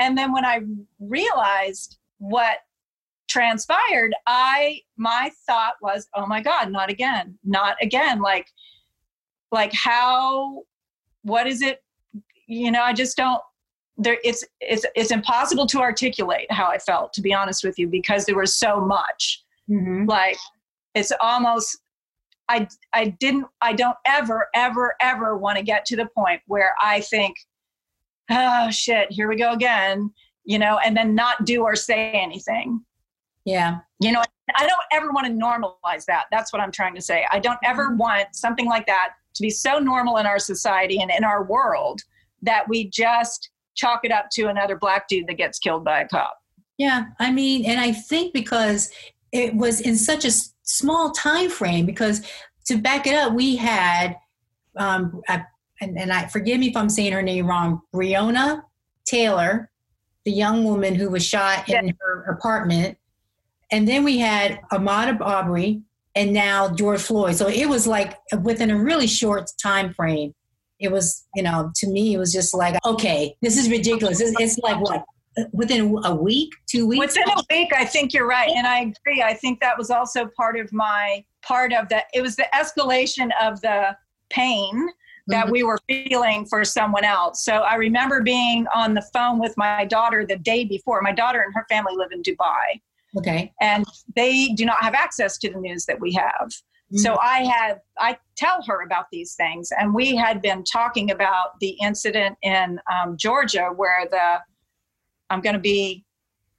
And 0.00 0.18
then 0.18 0.32
when 0.32 0.44
I 0.44 0.62
realized 0.98 1.98
what 2.18 2.58
transpired, 3.28 4.14
I, 4.26 4.80
my 4.96 5.30
thought 5.46 5.74
was, 5.80 6.08
oh 6.14 6.26
my 6.26 6.42
God, 6.42 6.72
not 6.72 6.90
again, 6.90 7.38
not 7.44 7.76
again. 7.80 8.20
Like, 8.20 8.48
like 9.52 9.72
how, 9.72 10.62
what 11.22 11.46
is 11.46 11.62
it? 11.62 11.84
You 12.48 12.72
know, 12.72 12.82
I 12.82 12.94
just 12.94 13.16
don't, 13.16 13.40
there 13.98 14.16
it's 14.24 14.42
it's 14.62 14.86
it's 14.96 15.10
impossible 15.10 15.66
to 15.66 15.78
articulate 15.78 16.50
how 16.50 16.66
I 16.66 16.78
felt 16.78 17.12
to 17.12 17.20
be 17.20 17.34
honest 17.34 17.62
with 17.62 17.78
you 17.78 17.86
because 17.86 18.24
there 18.24 18.34
was 18.34 18.54
so 18.54 18.80
much 18.80 19.44
mm-hmm. 19.68 20.06
like 20.06 20.38
it's 20.94 21.12
almost 21.20 21.78
I 22.48 22.68
I 22.92 23.06
didn't 23.06 23.46
I 23.60 23.72
don't 23.72 23.96
ever 24.06 24.48
ever 24.54 24.94
ever 25.00 25.36
want 25.36 25.58
to 25.58 25.64
get 25.64 25.84
to 25.86 25.96
the 25.96 26.06
point 26.06 26.40
where 26.46 26.74
I 26.80 27.00
think 27.00 27.36
oh 28.30 28.70
shit 28.70 29.10
here 29.10 29.28
we 29.28 29.36
go 29.36 29.52
again 29.52 30.12
you 30.44 30.58
know 30.58 30.78
and 30.84 30.96
then 30.96 31.14
not 31.14 31.44
do 31.44 31.62
or 31.62 31.76
say 31.76 32.12
anything. 32.12 32.80
Yeah. 33.44 33.78
You 34.00 34.12
know 34.12 34.22
I 34.54 34.66
don't 34.66 34.82
ever 34.92 35.10
want 35.12 35.26
to 35.26 35.32
normalize 35.32 36.04
that. 36.06 36.26
That's 36.30 36.52
what 36.52 36.60
I'm 36.60 36.72
trying 36.72 36.94
to 36.94 37.00
say. 37.00 37.26
I 37.30 37.38
don't 37.38 37.58
ever 37.64 37.88
mm-hmm. 37.88 37.98
want 37.98 38.28
something 38.34 38.66
like 38.66 38.86
that 38.86 39.10
to 39.34 39.42
be 39.42 39.50
so 39.50 39.78
normal 39.78 40.18
in 40.18 40.26
our 40.26 40.38
society 40.38 41.00
and 41.00 41.10
in 41.10 41.24
our 41.24 41.44
world 41.44 42.02
that 42.42 42.68
we 42.68 42.88
just 42.90 43.50
chalk 43.74 44.00
it 44.04 44.12
up 44.12 44.26
to 44.32 44.48
another 44.48 44.76
black 44.76 45.08
dude 45.08 45.26
that 45.26 45.34
gets 45.34 45.58
killed 45.58 45.84
by 45.84 46.00
a 46.00 46.08
cop. 46.08 46.36
Yeah 46.78 47.04
i 47.20 47.30
mean 47.30 47.64
and 47.64 47.80
i 47.80 47.92
think 47.92 48.32
because 48.32 48.90
it 49.30 49.54
was 49.54 49.80
in 49.80 49.96
such 49.96 50.24
a 50.24 50.30
small 50.72 51.10
time 51.10 51.50
frame 51.50 51.84
because 51.84 52.22
to 52.64 52.78
back 52.78 53.06
it 53.06 53.14
up, 53.14 53.34
we 53.34 53.56
had, 53.56 54.16
um, 54.76 55.20
a, 55.28 55.42
and, 55.80 55.98
and 55.98 56.12
I 56.12 56.28
forgive 56.28 56.60
me 56.60 56.68
if 56.68 56.76
I'm 56.76 56.88
saying 56.88 57.12
her 57.12 57.22
name 57.22 57.46
wrong, 57.46 57.82
Breonna 57.94 58.62
Taylor, 59.04 59.70
the 60.24 60.32
young 60.32 60.64
woman 60.64 60.94
who 60.94 61.10
was 61.10 61.24
shot 61.24 61.68
in 61.68 61.94
her 62.00 62.22
apartment, 62.24 62.96
and 63.70 63.86
then 63.86 64.04
we 64.04 64.18
had 64.18 64.60
Ahmaud 64.72 65.20
Arbery 65.20 65.82
and 66.14 66.32
now 66.32 66.68
George 66.68 67.00
Floyd. 67.00 67.34
So 67.34 67.48
it 67.48 67.66
was 67.68 67.86
like 67.86 68.18
within 68.42 68.70
a 68.70 68.78
really 68.78 69.06
short 69.06 69.50
time 69.60 69.92
frame. 69.92 70.34
It 70.78 70.92
was, 70.92 71.26
you 71.34 71.42
know, 71.42 71.70
to 71.76 71.86
me, 71.88 72.14
it 72.14 72.18
was 72.18 72.32
just 72.32 72.54
like, 72.54 72.74
okay, 72.84 73.36
this 73.40 73.56
is 73.56 73.70
ridiculous. 73.70 74.20
It's, 74.20 74.34
it's 74.38 74.58
like 74.58 74.80
what 74.80 75.04
within 75.52 75.98
a 76.04 76.14
week, 76.14 76.52
two 76.66 76.86
weeks? 76.86 77.14
Within 77.14 77.28
a 77.30 77.42
week, 77.50 77.72
I 77.74 77.84
think 77.84 78.12
you're 78.12 78.26
right. 78.26 78.50
And 78.50 78.66
I 78.66 78.80
agree. 78.80 79.22
I 79.22 79.34
think 79.34 79.60
that 79.60 79.76
was 79.78 79.90
also 79.90 80.28
part 80.36 80.58
of 80.58 80.72
my 80.72 81.24
part 81.42 81.72
of 81.72 81.88
that. 81.88 82.06
It 82.14 82.22
was 82.22 82.36
the 82.36 82.46
escalation 82.54 83.30
of 83.40 83.60
the 83.60 83.96
pain 84.30 84.88
that 85.28 85.44
mm-hmm. 85.44 85.52
we 85.52 85.62
were 85.62 85.78
feeling 85.88 86.46
for 86.46 86.64
someone 86.64 87.04
else. 87.04 87.44
So 87.44 87.58
I 87.58 87.76
remember 87.76 88.22
being 88.22 88.66
on 88.74 88.94
the 88.94 89.02
phone 89.12 89.38
with 89.38 89.54
my 89.56 89.84
daughter 89.84 90.26
the 90.26 90.36
day 90.36 90.64
before. 90.64 91.00
My 91.00 91.12
daughter 91.12 91.40
and 91.40 91.54
her 91.54 91.64
family 91.68 91.94
live 91.96 92.10
in 92.12 92.22
Dubai. 92.22 92.80
Okay. 93.16 93.52
And 93.60 93.84
they 94.16 94.48
do 94.48 94.64
not 94.64 94.78
have 94.80 94.94
access 94.94 95.38
to 95.38 95.50
the 95.50 95.58
news 95.58 95.84
that 95.86 96.00
we 96.00 96.12
have. 96.14 96.48
Mm-hmm. 96.48 96.98
So 96.98 97.18
I 97.20 97.44
had 97.44 97.80
I 97.98 98.18
tell 98.36 98.62
her 98.66 98.82
about 98.82 99.06
these 99.12 99.34
things, 99.34 99.70
and 99.78 99.94
we 99.94 100.14
had 100.14 100.42
been 100.42 100.64
talking 100.64 101.10
about 101.10 101.58
the 101.60 101.76
incident 101.82 102.36
in 102.42 102.78
um, 102.92 103.16
Georgia 103.16 103.70
where 103.74 104.06
the 104.10 104.38
I'm 105.32 105.40
going 105.40 105.54
to 105.54 105.60
be 105.60 106.04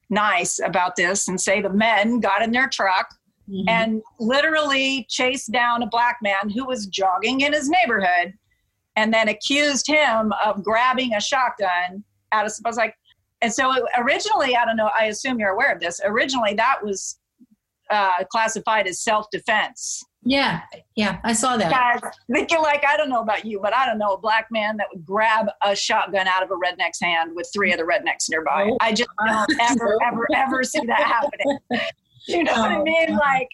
nice 0.10 0.60
about 0.60 0.96
this 0.96 1.28
and 1.28 1.40
say 1.40 1.62
the 1.62 1.70
men 1.70 2.20
got 2.20 2.42
in 2.42 2.52
their 2.52 2.68
truck 2.68 3.08
mm-hmm. 3.50 3.70
and 3.70 4.02
literally 4.20 5.06
chased 5.10 5.52
down 5.52 5.84
a 5.84 5.88
black 5.88 6.18
man 6.22 6.50
who 6.50 6.66
was 6.66 6.88
jogging 6.88 7.42
in 7.42 7.54
his 7.54 7.70
neighborhood 7.70 8.34
and 8.96 9.14
then 9.14 9.28
accused 9.30 9.88
him 9.88 10.34
of 10.44 10.64
grabbing 10.64 11.14
a 11.14 11.22
shotgun 11.22 12.04
out 12.32 12.46
of 12.46 12.54
I 12.66 12.70
was 12.70 12.78
like 12.78 12.96
and 13.42 13.54
so 13.54 13.74
originally 13.98 14.56
I 14.56 14.66
don't 14.66 14.78
know 14.78 14.90
I 15.00 15.06
assume 15.06 15.40
you're 15.40 15.50
aware 15.50 15.74
of 15.74 15.80
this 15.80 16.02
originally 16.04 16.54
that 16.56 16.84
was 16.84 17.20
uh, 17.90 18.24
classified 18.32 18.88
as 18.88 19.04
self-defense 19.04 20.04
yeah, 20.26 20.62
yeah, 20.96 21.20
I 21.24 21.34
saw 21.34 21.58
that. 21.58 21.72
Guys, 21.72 22.12
thinking 22.32 22.62
like 22.62 22.84
I 22.88 22.98
don't 22.98 23.10
know 23.10 23.22
about 23.22 23.46
you, 23.46 23.60
but 23.62 23.74
I 23.74 23.86
don't 23.86 23.98
know 23.98 24.14
a 24.14 24.18
black 24.18 24.48
man 24.52 24.78
that 24.78 24.88
would 24.94 25.06
grab 25.06 25.48
a 25.62 25.76
shotgun 25.76 26.28
out 26.28 26.44
of 26.44 26.52
a 26.52 26.56
redneck's 26.56 27.00
hand 27.02 27.32
with 27.36 27.50
three 27.54 27.74
other 27.74 27.86
rednecks 27.86 28.30
nearby. 28.30 28.70
Oh, 28.72 28.78
I 28.82 28.94
just 28.94 29.10
don't 29.26 29.60
ever, 29.60 29.98
ever, 30.04 30.28
ever 30.36 30.64
see 30.64 30.86
that 30.86 31.04
happening. 31.04 31.60
You 32.28 32.44
know 32.44 32.54
oh, 32.56 32.62
what 32.62 32.72
I 32.72 32.78
oh, 32.78 32.84
mean? 32.84 33.16
Like, 33.18 33.50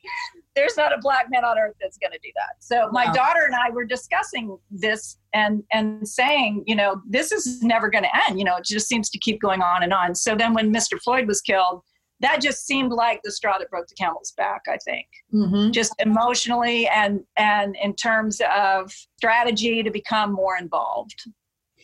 there's 0.55 0.77
not 0.77 0.93
a 0.93 0.99
black 0.99 1.27
man 1.29 1.43
on 1.43 1.57
earth 1.57 1.75
that's 1.81 1.97
going 1.97 2.11
to 2.11 2.19
do 2.19 2.29
that. 2.35 2.55
So 2.59 2.89
my 2.91 3.05
daughter 3.13 3.45
and 3.45 3.55
I 3.55 3.69
were 3.69 3.85
discussing 3.85 4.57
this 4.69 5.17
and 5.33 5.63
and 5.71 6.07
saying, 6.07 6.63
you 6.67 6.75
know, 6.75 7.01
this 7.07 7.31
is 7.31 7.61
never 7.63 7.89
going 7.89 8.03
to 8.03 8.27
end. 8.27 8.37
You 8.37 8.45
know, 8.45 8.57
it 8.57 8.65
just 8.65 8.87
seems 8.87 9.09
to 9.11 9.19
keep 9.19 9.41
going 9.41 9.61
on 9.61 9.83
and 9.83 9.93
on. 9.93 10.15
So 10.15 10.35
then 10.35 10.53
when 10.53 10.73
Mr. 10.73 10.99
Floyd 11.01 11.27
was 11.27 11.41
killed 11.41 11.81
that 12.21 12.41
just 12.41 12.65
seemed 12.65 12.91
like 12.91 13.21
the 13.23 13.31
straw 13.31 13.57
that 13.57 13.69
broke 13.69 13.87
the 13.87 13.95
camel's 13.95 14.33
back 14.37 14.61
i 14.67 14.77
think 14.77 15.07
mm-hmm. 15.33 15.71
just 15.71 15.93
emotionally 15.99 16.87
and 16.87 17.21
and 17.37 17.75
in 17.81 17.93
terms 17.95 18.41
of 18.55 18.91
strategy 19.17 19.83
to 19.83 19.91
become 19.91 20.31
more 20.31 20.57
involved 20.57 21.25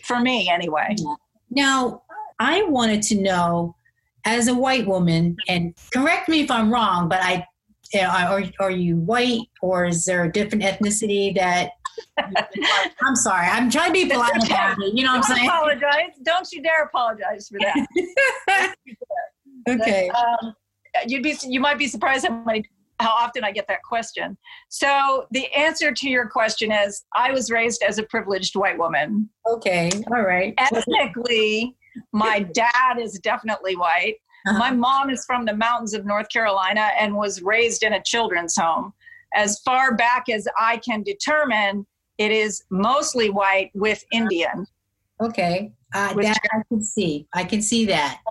for 0.03 0.19
me 0.19 0.49
anyway 0.49 0.95
now 1.49 2.01
i 2.39 2.63
wanted 2.63 3.01
to 3.01 3.15
know 3.21 3.75
as 4.25 4.47
a 4.47 4.53
white 4.53 4.87
woman 4.87 5.35
and 5.47 5.73
correct 5.93 6.29
me 6.29 6.41
if 6.41 6.51
i'm 6.51 6.71
wrong 6.71 7.07
but 7.07 7.19
i 7.21 7.45
are, 8.03 8.43
are 8.59 8.71
you 8.71 8.97
white 8.97 9.47
or 9.61 9.85
is 9.85 10.05
there 10.05 10.23
a 10.23 10.31
different 10.31 10.63
ethnicity 10.63 11.33
that 11.35 11.71
I'm 12.17 13.15
sorry. 13.15 13.47
I'm 13.47 13.69
trying 13.69 13.87
to 13.87 13.93
be 13.93 14.05
polite. 14.09 14.31
You 14.93 15.03
know 15.03 15.13
what 15.13 15.29
I'm 15.29 15.35
saying? 15.35 15.47
Apologize. 15.47 16.11
Don't 16.23 16.51
you 16.51 16.61
dare 16.61 16.83
apologize 16.83 17.47
for 17.47 17.59
that. 17.59 18.75
Okay. 19.67 20.09
Um, 20.09 20.53
you'd 21.07 21.23
be 21.23 21.35
you 21.43 21.59
might 21.59 21.77
be 21.77 21.87
surprised 21.87 22.25
how 22.27 22.43
many 22.45 22.63
how 22.99 23.11
often 23.11 23.43
I 23.43 23.51
get 23.51 23.67
that 23.67 23.83
question. 23.83 24.37
So 24.69 25.25
the 25.31 25.51
answer 25.53 25.91
to 25.91 26.09
your 26.09 26.27
question 26.27 26.71
is 26.71 27.03
I 27.13 27.31
was 27.31 27.51
raised 27.51 27.83
as 27.83 27.97
a 27.97 28.03
privileged 28.03 28.55
white 28.55 28.77
woman. 28.77 29.29
Okay. 29.47 29.91
All 30.13 30.21
right. 30.21 30.53
Ethnically, 30.57 31.75
my 32.13 32.39
dad 32.39 32.99
is 32.99 33.19
definitely 33.19 33.75
white. 33.75 34.15
Uh-huh. 34.47 34.59
My 34.59 34.71
mom 34.71 35.09
is 35.09 35.25
from 35.25 35.45
the 35.45 35.55
mountains 35.55 35.93
of 35.93 36.05
North 36.05 36.29
Carolina 36.29 36.91
and 36.99 37.15
was 37.15 37.41
raised 37.41 37.83
in 37.83 37.93
a 37.93 38.03
children's 38.03 38.55
home. 38.55 38.93
As 39.33 39.59
far 39.65 39.95
back 39.95 40.29
as 40.29 40.47
I 40.57 40.77
can 40.77 41.03
determine, 41.03 41.85
it 42.17 42.31
is 42.31 42.63
mostly 42.69 43.29
white 43.29 43.71
with 43.73 44.03
Indian. 44.13 44.65
Okay. 45.21 45.73
Uh, 45.93 46.13
that 46.13 46.37
I 46.53 46.61
can 46.69 46.83
see. 46.83 47.27
I 47.33 47.43
can 47.43 47.61
see 47.61 47.85
that. 47.85 48.21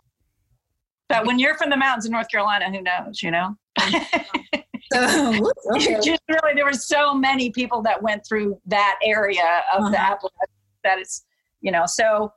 But 1.14 1.26
when 1.26 1.38
you're 1.38 1.56
from 1.56 1.70
the 1.70 1.76
mountains 1.76 2.06
in 2.06 2.12
North 2.12 2.28
Carolina, 2.28 2.70
who 2.70 2.82
knows, 2.82 3.22
you 3.22 3.30
know? 3.30 3.56
so, 4.92 5.52
okay. 5.76 5.98
just 6.02 6.22
really, 6.28 6.54
there 6.54 6.64
were 6.64 6.72
so 6.72 7.14
many 7.14 7.50
people 7.50 7.82
that 7.82 8.02
went 8.02 8.26
through 8.26 8.60
that 8.66 8.98
area 9.02 9.62
of 9.72 9.82
uh-huh. 9.82 9.90
the 9.90 10.00
Appalachians 10.00 10.50
that 10.82 10.98
it's, 10.98 11.24
you 11.60 11.70
know, 11.70 11.84
so 11.86 12.32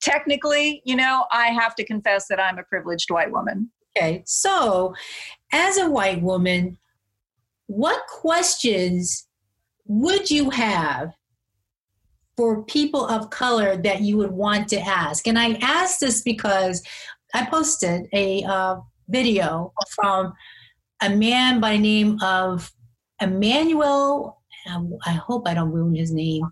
technically, 0.00 0.80
you 0.84 0.96
know, 0.96 1.26
I 1.30 1.48
have 1.48 1.74
to 1.76 1.84
confess 1.84 2.26
that 2.28 2.40
I'm 2.40 2.58
a 2.58 2.62
privileged 2.62 3.10
white 3.10 3.30
woman. 3.30 3.70
Okay. 3.96 4.22
So, 4.26 4.94
as 5.52 5.76
a 5.76 5.90
white 5.90 6.22
woman, 6.22 6.78
what 7.66 8.06
questions 8.08 9.28
would 9.86 10.30
you 10.30 10.50
have 10.50 11.12
for 12.36 12.64
people 12.64 13.06
of 13.06 13.30
color 13.30 13.76
that 13.76 14.00
you 14.00 14.16
would 14.16 14.32
want 14.32 14.68
to 14.68 14.80
ask? 14.80 15.28
And 15.28 15.38
I 15.38 15.52
ask 15.60 16.00
this 16.00 16.22
because 16.22 16.82
I 17.34 17.44
posted 17.46 18.06
a 18.12 18.44
uh, 18.44 18.76
video 19.08 19.72
from 19.90 20.32
a 21.02 21.10
man 21.10 21.60
by 21.60 21.76
name 21.76 22.18
of 22.22 22.72
Emmanuel. 23.20 24.40
I 25.04 25.12
hope 25.12 25.46
I 25.46 25.54
don't 25.54 25.72
ruin 25.72 25.96
his 25.96 26.12
name. 26.12 26.48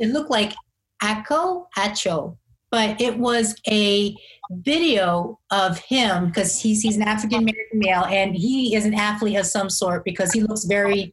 it 0.00 0.08
looked 0.08 0.30
like 0.30 0.54
Acho, 1.02 1.66
Acho, 1.76 2.36
but 2.70 3.00
it 3.00 3.18
was 3.18 3.54
a 3.68 4.14
video 4.50 5.38
of 5.50 5.78
him 5.78 6.26
because 6.26 6.60
he's 6.60 6.80
he's 6.82 6.96
an 6.96 7.02
African 7.02 7.38
American 7.38 7.78
male 7.78 8.04
and 8.04 8.34
he 8.34 8.74
is 8.74 8.86
an 8.86 8.94
athlete 8.94 9.36
of 9.36 9.46
some 9.46 9.68
sort 9.68 10.04
because 10.04 10.32
he 10.32 10.40
looks 10.40 10.64
very, 10.64 11.12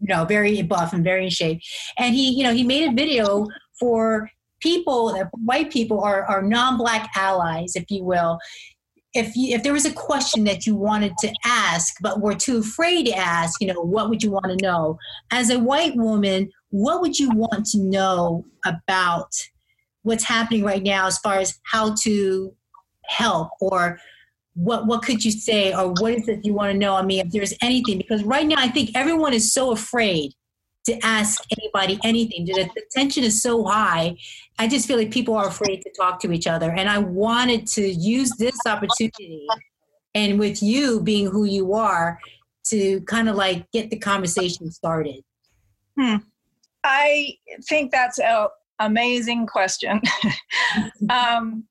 you 0.00 0.08
know, 0.08 0.24
very 0.24 0.62
buff 0.62 0.92
and 0.92 1.02
very 1.02 1.24
in 1.24 1.30
shape. 1.30 1.60
And 1.98 2.14
he, 2.14 2.30
you 2.30 2.44
know, 2.44 2.54
he 2.54 2.62
made 2.62 2.88
a 2.88 2.92
video 2.92 3.46
for 3.78 4.30
people, 4.64 5.14
white 5.44 5.70
people 5.70 6.00
are, 6.00 6.24
are 6.24 6.42
non-black 6.42 7.10
allies, 7.14 7.76
if 7.76 7.84
you 7.90 8.02
will. 8.02 8.38
If 9.12 9.36
you, 9.36 9.54
if 9.54 9.62
there 9.62 9.74
was 9.74 9.84
a 9.84 9.92
question 9.92 10.42
that 10.44 10.66
you 10.66 10.74
wanted 10.74 11.12
to 11.18 11.32
ask 11.44 11.94
but 12.00 12.20
were 12.20 12.34
too 12.34 12.58
afraid 12.58 13.06
to 13.06 13.12
ask, 13.12 13.60
you 13.60 13.68
know, 13.68 13.80
what 13.80 14.08
would 14.08 14.22
you 14.24 14.32
want 14.32 14.46
to 14.46 14.56
know? 14.56 14.98
As 15.30 15.50
a 15.50 15.58
white 15.58 15.94
woman, 15.94 16.50
what 16.70 17.00
would 17.00 17.16
you 17.20 17.30
want 17.30 17.66
to 17.66 17.78
know 17.78 18.44
about 18.64 19.30
what's 20.02 20.24
happening 20.24 20.64
right 20.64 20.82
now 20.82 21.06
as 21.06 21.18
far 21.18 21.36
as 21.38 21.60
how 21.62 21.94
to 22.02 22.52
help 23.06 23.50
or 23.60 23.98
what 24.54 24.86
what 24.86 25.02
could 25.02 25.24
you 25.24 25.30
say 25.30 25.74
or 25.74 25.92
what 26.00 26.14
is 26.14 26.26
it 26.28 26.44
you 26.44 26.54
want 26.54 26.72
to 26.72 26.78
know? 26.78 26.94
I 26.94 27.02
mean, 27.02 27.24
if 27.24 27.32
there's 27.32 27.54
anything, 27.60 27.98
because 27.98 28.22
right 28.24 28.46
now 28.46 28.56
I 28.58 28.68
think 28.68 28.90
everyone 28.94 29.34
is 29.34 29.52
so 29.52 29.72
afraid 29.72 30.32
to 30.86 31.04
ask 31.04 31.42
anybody 31.58 31.98
anything. 32.04 32.44
The, 32.44 32.68
the 32.74 32.82
tension 32.90 33.24
is 33.24 33.40
so 33.40 33.64
high. 33.64 34.16
I 34.58 34.68
just 34.68 34.86
feel 34.86 34.98
like 34.98 35.10
people 35.10 35.34
are 35.34 35.48
afraid 35.48 35.82
to 35.82 35.90
talk 35.96 36.20
to 36.20 36.32
each 36.32 36.46
other. 36.46 36.70
And 36.70 36.88
I 36.88 36.98
wanted 36.98 37.66
to 37.68 37.88
use 37.88 38.30
this 38.38 38.56
opportunity 38.66 39.46
and 40.14 40.38
with 40.38 40.62
you 40.62 41.00
being 41.00 41.26
who 41.26 41.44
you 41.44 41.74
are 41.74 42.18
to 42.64 43.00
kind 43.02 43.28
of 43.28 43.36
like 43.36 43.70
get 43.72 43.90
the 43.90 43.98
conversation 43.98 44.70
started. 44.70 45.22
Hmm. 45.98 46.16
I 46.82 47.38
think 47.68 47.90
that's 47.90 48.18
an 48.18 48.48
amazing 48.78 49.46
question. 49.46 50.00
um, 51.10 51.64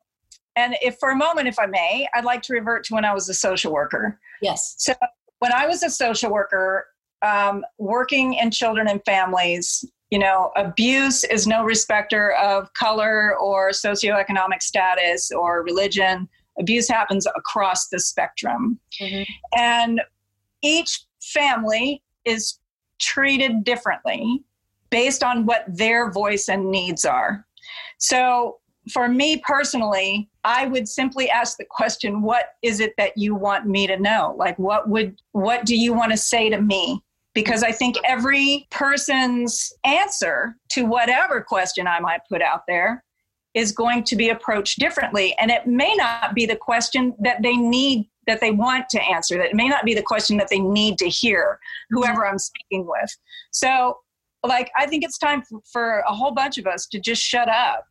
and 0.55 0.75
if 0.82 0.98
for 1.00 1.10
a 1.10 1.15
moment, 1.15 1.48
if 1.48 1.60
I 1.60 1.65
may, 1.65 2.08
I'd 2.13 2.25
like 2.25 2.41
to 2.43 2.53
revert 2.53 2.84
to 2.86 2.96
when 2.96 3.05
I 3.05 3.13
was 3.13 3.29
a 3.29 3.34
social 3.34 3.72
worker. 3.72 4.20
Yes. 4.41 4.75
So 4.77 4.93
when 5.39 5.51
I 5.51 5.67
was 5.67 5.84
a 5.84 5.89
social 5.89 6.32
worker, 6.32 6.86
um, 7.24 7.63
working 7.77 8.36
in 8.36 8.51
children 8.51 8.88
and 8.88 9.01
families, 9.06 9.86
you 10.12 10.20
know, 10.20 10.51
abuse 10.56 11.24
is 11.24 11.48
no 11.48 11.63
respecter 11.63 12.34
of 12.34 12.72
color 12.74 13.36
or 13.39 13.72
socioeconomic 13.72 14.62
status 14.62 15.32
or 15.32 15.63
religion. 15.63 16.30
Abuse 16.60 16.88
happens 16.88 17.25
across 17.36 17.88
the 17.88 18.00
spectrum. 18.00 18.80
Mm-hmm. 19.01 19.24
And 19.58 20.01
each 20.62 21.06
family 21.22 22.03
is 22.25 22.60
treated 23.00 23.63
differently 23.63 24.44
based 24.89 25.24
on 25.24 25.46
what 25.46 25.65
their 25.68 26.12
voice 26.12 26.48
and 26.48 26.70
needs 26.70 27.06
are. 27.06 27.46
So, 27.98 28.60
for 28.92 29.08
me 29.08 29.42
personally, 29.48 30.30
I 30.44 30.68
would 30.68 30.88
simply 30.88 31.30
ask 31.30 31.58
the 31.58 31.65
question, 31.65 32.22
what 32.22 32.56
is 32.62 32.80
it 32.80 32.94
that 32.98 33.18
you 33.18 33.34
want 33.34 33.65
me 33.65 33.88
to 33.88 33.98
know? 33.98 34.36
Like 34.38 34.60
what 34.60 34.89
would 34.89 35.20
what 35.32 35.65
do 35.65 35.75
you 35.75 35.94
want 35.94 36.12
to 36.12 36.18
say 36.18 36.50
to 36.50 36.62
me? 36.62 37.01
Because 37.34 37.63
I 37.63 37.72
think 37.72 37.96
every 38.06 38.68
person's 38.70 39.74
answer 39.84 40.56
to 40.70 40.84
whatever 40.84 41.42
question 41.42 41.88
I 41.88 42.00
might 42.00 42.22
put 42.30 42.42
out 42.42 42.62
there 42.68 43.04
is 43.54 43.72
going 43.72 44.04
to 44.04 44.16
be 44.16 44.30
approached 44.30 44.80
differently. 44.80 45.36
And 45.40 45.52
it 45.52 45.68
may 45.68 45.94
not 45.96 46.34
be 46.34 46.46
the 46.46 46.56
question 46.56 47.16
that 47.20 47.42
they 47.42 47.56
need 47.56 48.10
that 48.25 48.40
they 48.40 48.52
want 48.52 48.88
to 48.89 49.04
answer 49.04 49.38
that 49.38 49.48
it 49.48 49.56
may 49.56 49.67
not 49.67 49.84
be 49.84 49.93
the 49.93 50.02
question 50.02 50.38
that 50.38 50.48
they 50.48 50.60
need 50.60 50.98
to 50.98 51.10
hear 51.10 51.60
whoever 51.89 52.26
i'm 52.26 52.39
speaking 52.39 52.88
with. 52.88 53.17
So 53.52 53.98
like 54.46 54.72
i 54.78 54.88
think 54.88 55.04
it's 55.04 55.17
time 55.17 55.41
for, 55.41 55.60
for 55.72 56.00
a 56.08 56.13
whole 56.13 56.32
bunch 56.32 56.58
of 56.58 56.65
us 56.65 56.88
to 56.88 57.00
just 57.00 57.22
shut 57.22 57.50
up 57.50 57.86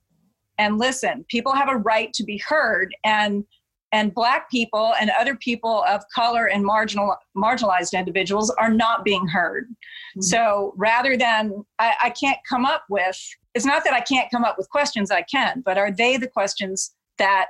and 0.59 0.79
listen. 0.79 1.25
People 1.29 1.53
have 1.53 1.69
a 1.69 1.77
right 1.77 2.13
to 2.15 2.25
be 2.25 2.39
heard. 2.39 2.95
And 3.05 3.45
and 3.93 4.15
black 4.15 4.51
people 4.51 4.95
and 5.01 5.11
other 5.11 5.37
people 5.37 5.85
of 5.87 6.03
color 6.15 6.47
and 6.47 6.65
marginal 6.65 7.15
marginalized 7.37 7.97
individuals 7.97 8.51
are 8.51 8.73
not 8.73 9.05
being 9.05 9.27
heard 9.27 9.67
mm-hmm. 9.67 10.21
so 10.23 10.73
rather 10.77 11.17
than 11.17 11.65
I, 11.79 11.95
I 12.05 12.11
can't 12.11 12.39
come 12.49 12.65
up 12.65 12.85
with 12.89 13.19
it's 13.55 13.67
not 13.67 13.85
that 13.85 13.93
i 13.93 14.01
can't 14.01 14.31
come 14.31 14.45
up 14.45 14.57
with 14.59 14.69
questions 14.71 15.11
i 15.11 15.23
can 15.23 15.63
but 15.65 15.79
are 15.79 15.91
they 15.91 16.17
the 16.17 16.29
questions 16.29 16.95
that 17.19 17.47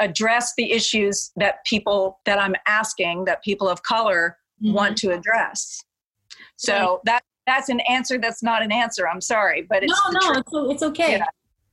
address 0.00 0.54
the 0.56 0.72
issues 0.72 1.30
that 1.36 1.64
people 1.64 2.18
that 2.24 2.38
i'm 2.38 2.54
asking 2.66 3.24
that 3.26 3.42
people 3.44 3.68
of 3.68 3.82
color 3.82 4.38
mm-hmm. 4.62 4.74
want 4.74 4.96
to 4.96 5.12
address 5.12 5.84
so 6.56 7.00
that 7.04 7.22
that's 7.46 7.68
an 7.68 7.80
answer 7.88 8.18
that's 8.18 8.42
not 8.42 8.62
an 8.62 8.72
answer 8.72 9.08
i'm 9.08 9.20
sorry 9.20 9.62
but 9.62 9.82
it's 9.82 9.92
no 10.12 10.20
no 10.20 10.38
it's, 10.38 10.50
it's 10.74 10.82
okay 10.82 11.12
yeah. 11.12 11.26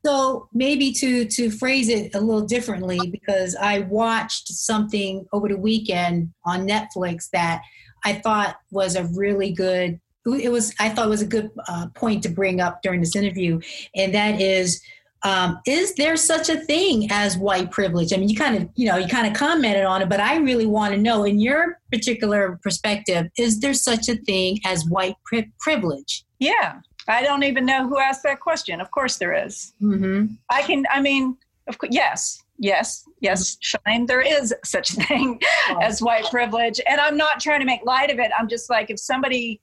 So 0.06 0.48
maybe 0.54 0.92
to 0.94 1.26
to 1.26 1.52
phrase 1.52 1.90
it 1.90 2.16
a 2.16 2.20
little 2.20 2.46
differently, 2.46 3.00
because 3.12 3.56
I 3.56 3.80
watched 3.80 4.48
something 4.48 5.26
over 5.34 5.48
the 5.50 5.58
weekend 5.58 6.32
on 6.46 6.68
Netflix 6.68 7.30
that 7.32 7.62
I 8.06 8.14
thought 8.14 8.58
was 8.72 8.96
a 8.96 9.06
really 9.16 9.52
good. 9.52 10.00
It 10.26 10.52
was 10.52 10.74
I 10.80 10.90
thought 10.90 11.10
was 11.10 11.22
a 11.22 11.28
good 11.28 11.52
uh, 11.68 11.88
point 11.96 12.24
to 12.24 12.30
bring 12.30 12.62
up 12.62 12.82
during 12.82 13.02
this 13.02 13.16
interview, 13.16 13.60
and 13.96 14.14
that 14.14 14.40
is. 14.40 14.82
Um, 15.22 15.60
is 15.68 15.96
there 15.96 16.16
such 16.16 16.48
a 16.48 16.62
thing 16.62 17.10
as 17.12 17.38
white 17.38 17.72
privilege? 17.72 18.14
I 18.14 18.16
mean, 18.16 18.30
you 18.30 18.38
kind 18.38 18.56
of, 18.56 18.70
you 18.76 18.88
know, 18.88 18.96
you 18.96 19.06
kind 19.06 19.28
of 19.28 19.34
commented 19.34 19.84
on 19.84 20.02
it, 20.02 20.08
but 20.08 20.22
I 20.22 20.38
really 20.38 20.66
want 20.66 20.94
to 20.94 20.98
know, 20.98 21.26
in 21.26 21.42
your 21.42 21.78
particular 21.92 22.58
perspective, 22.64 23.28
is 23.38 23.60
there 23.60 23.74
such 23.74 24.08
a 24.08 24.16
thing 24.16 24.60
as 24.66 24.86
white 24.86 25.16
pri- 25.26 25.52
privilege? 25.60 26.24
Yeah, 26.40 26.80
I 27.10 27.24
don't 27.24 27.44
even 27.44 27.66
know 27.66 27.88
who 27.88 28.00
asked 28.00 28.24
that 28.24 28.40
question. 28.40 28.80
Of 28.80 28.92
course 28.92 29.18
there 29.18 29.34
is. 29.34 29.74
Mm-hmm. 29.82 30.34
I 30.50 30.62
can, 30.62 30.86
I 30.92 31.02
mean, 31.02 31.36
of 31.68 31.78
course, 31.78 31.92
yes, 31.92 32.42
yes, 32.58 33.04
yes, 33.20 33.58
Shine, 33.60 34.06
there 34.06 34.22
is 34.22 34.54
such 34.64 34.92
thing 34.92 35.40
as 35.82 36.02
white 36.02 36.26
privilege. 36.26 36.80
And 36.88 37.02
I'm 37.02 37.18
not 37.18 37.40
trying 37.40 37.60
to 37.60 37.66
make 37.66 37.84
light 37.84 38.12
of 38.12 38.20
it. 38.20 38.32
I'm 38.38 38.48
just 38.48 38.70
like, 38.70 38.90
if 38.90 39.00
somebody 39.00 39.60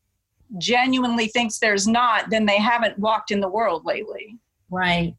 genuinely 0.59 1.29
thinks 1.29 1.59
there's 1.59 1.89
not, 1.89 2.31
then 2.31 2.47
they 2.47 2.59
haven't 2.59 2.99
walked 2.99 3.31
in 3.31 3.41
the 3.41 3.49
world 3.49 3.85
lately. 3.85 4.37
Right. 4.71 5.15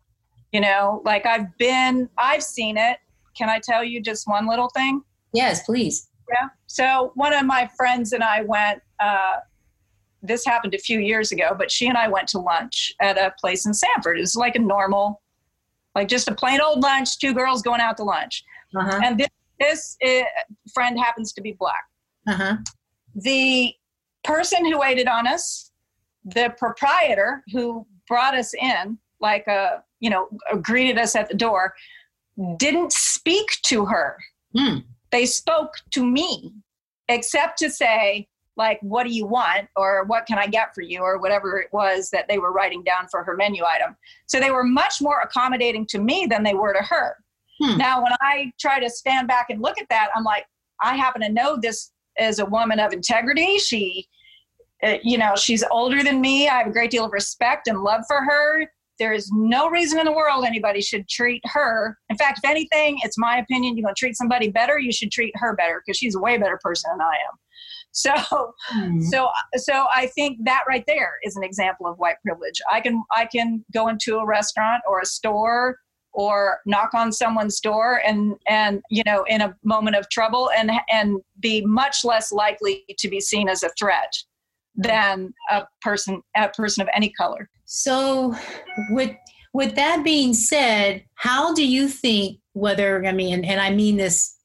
You 0.51 0.61
know, 0.61 1.01
like 1.05 1.25
I've 1.25 1.57
been, 1.57 2.09
I've 2.17 2.43
seen 2.43 2.77
it. 2.77 2.97
Can 3.37 3.49
I 3.49 3.59
tell 3.59 3.83
you 3.83 4.01
just 4.01 4.27
one 4.27 4.47
little 4.47 4.69
thing? 4.69 5.01
Yes, 5.33 5.63
please. 5.63 6.09
Yeah. 6.29 6.49
So 6.65 7.11
one 7.15 7.33
of 7.33 7.45
my 7.45 7.69
friends 7.77 8.13
and 8.13 8.23
I 8.23 8.41
went 8.43 8.81
uh, 8.99 9.37
this 10.21 10.45
happened 10.45 10.73
a 10.73 10.79
few 10.79 10.99
years 10.99 11.31
ago, 11.31 11.55
but 11.57 11.71
she 11.71 11.87
and 11.87 11.97
I 11.97 12.07
went 12.07 12.27
to 12.29 12.39
lunch 12.39 12.91
at 13.01 13.17
a 13.17 13.33
place 13.39 13.65
in 13.65 13.73
Sanford. 13.73 14.17
It 14.17 14.21
was 14.21 14.35
like 14.35 14.55
a 14.55 14.59
normal, 14.59 15.21
like 15.95 16.07
just 16.07 16.27
a 16.27 16.35
plain 16.35 16.59
old 16.61 16.81
lunch, 16.81 17.19
two 17.19 17.33
girls 17.33 17.61
going 17.61 17.81
out 17.81 17.97
to 17.97 18.03
lunch. 18.03 18.43
Uh-huh. 18.75 18.99
And 19.03 19.19
this, 19.19 19.29
this 19.59 19.97
uh, 20.05 20.23
friend 20.73 20.99
happens 20.99 21.33
to 21.33 21.41
be 21.41 21.53
black. 21.53 21.83
Uh-huh. 22.27 22.57
The 23.15 23.73
person 24.23 24.65
who 24.65 24.79
waited 24.79 25.07
on 25.07 25.27
us, 25.27 25.71
the 26.25 26.53
proprietor 26.57 27.43
who 27.51 27.85
brought 28.07 28.35
us 28.35 28.53
in, 28.53 28.97
like 29.19 29.47
a, 29.47 29.83
you 29.99 30.09
know, 30.09 30.27
greeted 30.61 30.97
us 30.97 31.15
at 31.15 31.27
the 31.29 31.35
door, 31.35 31.73
didn't 32.57 32.91
speak 32.91 33.47
to 33.63 33.85
her. 33.85 34.17
Hmm. 34.55 34.79
They 35.11 35.25
spoke 35.25 35.73
to 35.91 36.05
me, 36.05 36.53
except 37.07 37.57
to 37.59 37.69
say, 37.69 38.27
like 38.57 38.79
what 38.81 39.05
do 39.05 39.13
you 39.13 39.25
want? 39.25 39.67
Or 39.75 40.03
what 40.05 40.25
can 40.25 40.37
i 40.37 40.47
get 40.47 40.73
for 40.73 40.81
you? 40.81 41.01
Or 41.01 41.19
whatever 41.19 41.59
it 41.59 41.67
was 41.71 42.09
that 42.11 42.27
they 42.27 42.37
were 42.37 42.51
writing 42.51 42.83
down 42.83 43.07
for 43.09 43.23
her 43.23 43.35
menu 43.35 43.63
item. 43.63 43.95
So 44.25 44.39
they 44.39 44.51
were 44.51 44.63
much 44.63 45.01
more 45.01 45.19
accommodating 45.21 45.85
to 45.87 45.99
me 45.99 46.27
than 46.29 46.43
they 46.43 46.53
were 46.53 46.73
to 46.73 46.83
her. 46.83 47.17
Hmm. 47.59 47.75
now 47.75 48.03
when 48.03 48.13
i 48.21 48.51
try 48.59 48.79
to 48.79 48.87
stand 48.87 49.27
back 49.27 49.47
and 49.49 49.59
look 49.63 49.81
at 49.81 49.89
that 49.89 50.09
i'm 50.15 50.23
like 50.23 50.45
i 50.79 50.95
happen 50.95 51.23
to 51.23 51.29
know 51.29 51.57
this 51.59 51.91
is 52.19 52.39
a 52.39 52.45
woman 52.45 52.79
of 52.79 52.93
integrity. 52.93 53.57
She 53.57 54.07
uh, 54.83 54.97
you 55.03 55.17
know 55.17 55.35
she's 55.35 55.63
older 55.71 56.03
than 56.03 56.21
me. 56.21 56.47
I 56.47 56.59
have 56.59 56.67
a 56.67 56.71
great 56.71 56.91
deal 56.91 57.05
of 57.05 57.11
respect 57.11 57.67
and 57.67 57.81
love 57.81 58.03
for 58.07 58.21
her. 58.23 58.65
There 58.99 59.13
is 59.13 59.31
no 59.31 59.69
reason 59.69 59.99
in 59.99 60.05
the 60.05 60.11
world 60.11 60.43
anybody 60.43 60.81
should 60.81 61.07
treat 61.07 61.41
her. 61.45 61.97
In 62.09 62.17
fact, 62.17 62.39
if 62.43 62.49
anything, 62.49 62.97
it's 63.03 63.17
my 63.17 63.37
opinion, 63.37 63.77
you're 63.77 63.83
going 63.83 63.93
to 63.93 63.99
treat 63.99 64.17
somebody 64.17 64.49
better, 64.49 64.79
you 64.79 64.91
should 64.91 65.11
treat 65.11 65.33
her 65.35 65.55
better 65.55 65.83
because 65.85 65.97
she's 65.97 66.15
a 66.15 66.19
way 66.19 66.37
better 66.37 66.59
person 66.63 66.89
than 66.91 67.01
I 67.01 67.11
am. 67.13 67.37
So, 67.97 68.13
mm-hmm. 68.13 69.01
so, 69.01 69.29
so 69.55 69.87
I 69.91 70.05
think 70.05 70.37
that 70.43 70.61
right 70.67 70.83
there 70.85 71.13
is 71.23 71.35
an 71.35 71.43
example 71.43 71.87
of 71.87 71.97
white 71.97 72.17
privilege. 72.23 72.61
I 72.71 72.79
can, 72.79 73.03
I 73.11 73.25
can 73.25 73.65
go 73.73 73.87
into 73.87 74.17
a 74.17 74.25
restaurant 74.25 74.83
or 74.87 74.99
a 74.99 75.05
store 75.05 75.79
or 76.13 76.59
knock 76.65 76.93
on 76.93 77.11
someone's 77.11 77.59
door 77.59 78.01
and 78.05 78.35
and 78.47 78.81
you 78.89 79.03
know 79.05 79.23
in 79.27 79.41
a 79.41 79.55
moment 79.63 79.95
of 79.95 80.09
trouble 80.09 80.49
and 80.57 80.71
and 80.91 81.19
be 81.39 81.63
much 81.65 82.03
less 82.03 82.31
likely 82.31 82.83
to 82.97 83.07
be 83.07 83.19
seen 83.19 83.47
as 83.47 83.63
a 83.63 83.69
threat 83.79 84.11
than 84.75 85.33
a 85.51 85.63
person 85.81 86.21
a 86.35 86.49
person 86.49 86.81
of 86.81 86.89
any 86.93 87.09
color 87.11 87.49
so 87.65 88.35
with 88.89 89.11
with 89.53 89.75
that 89.75 90.03
being 90.03 90.33
said 90.33 91.03
how 91.15 91.53
do 91.53 91.65
you 91.65 91.87
think 91.87 92.39
whether 92.53 93.05
i 93.05 93.11
mean 93.11 93.45
and 93.45 93.61
i 93.61 93.69
mean 93.69 93.97
this 93.97 94.36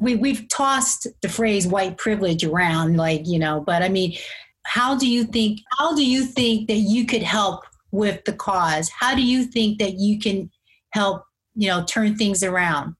we 0.00 0.16
we've 0.16 0.48
tossed 0.48 1.06
the 1.22 1.28
phrase 1.28 1.66
white 1.66 1.96
privilege 1.98 2.44
around 2.44 2.96
like 2.96 3.26
you 3.26 3.38
know 3.38 3.60
but 3.60 3.82
i 3.82 3.88
mean 3.88 4.16
how 4.64 4.96
do 4.96 5.08
you 5.08 5.24
think 5.24 5.60
how 5.78 5.94
do 5.94 6.04
you 6.04 6.24
think 6.24 6.68
that 6.68 6.76
you 6.76 7.06
could 7.06 7.22
help 7.22 7.62
with 7.90 8.24
the 8.24 8.32
cause? 8.32 8.90
How 8.90 9.14
do 9.14 9.22
you 9.22 9.44
think 9.44 9.78
that 9.78 9.94
you 9.94 10.18
can 10.18 10.50
help 10.90 11.24
you 11.54 11.68
know 11.68 11.84
turn 11.84 12.16
things 12.16 12.42
around? 12.42 12.94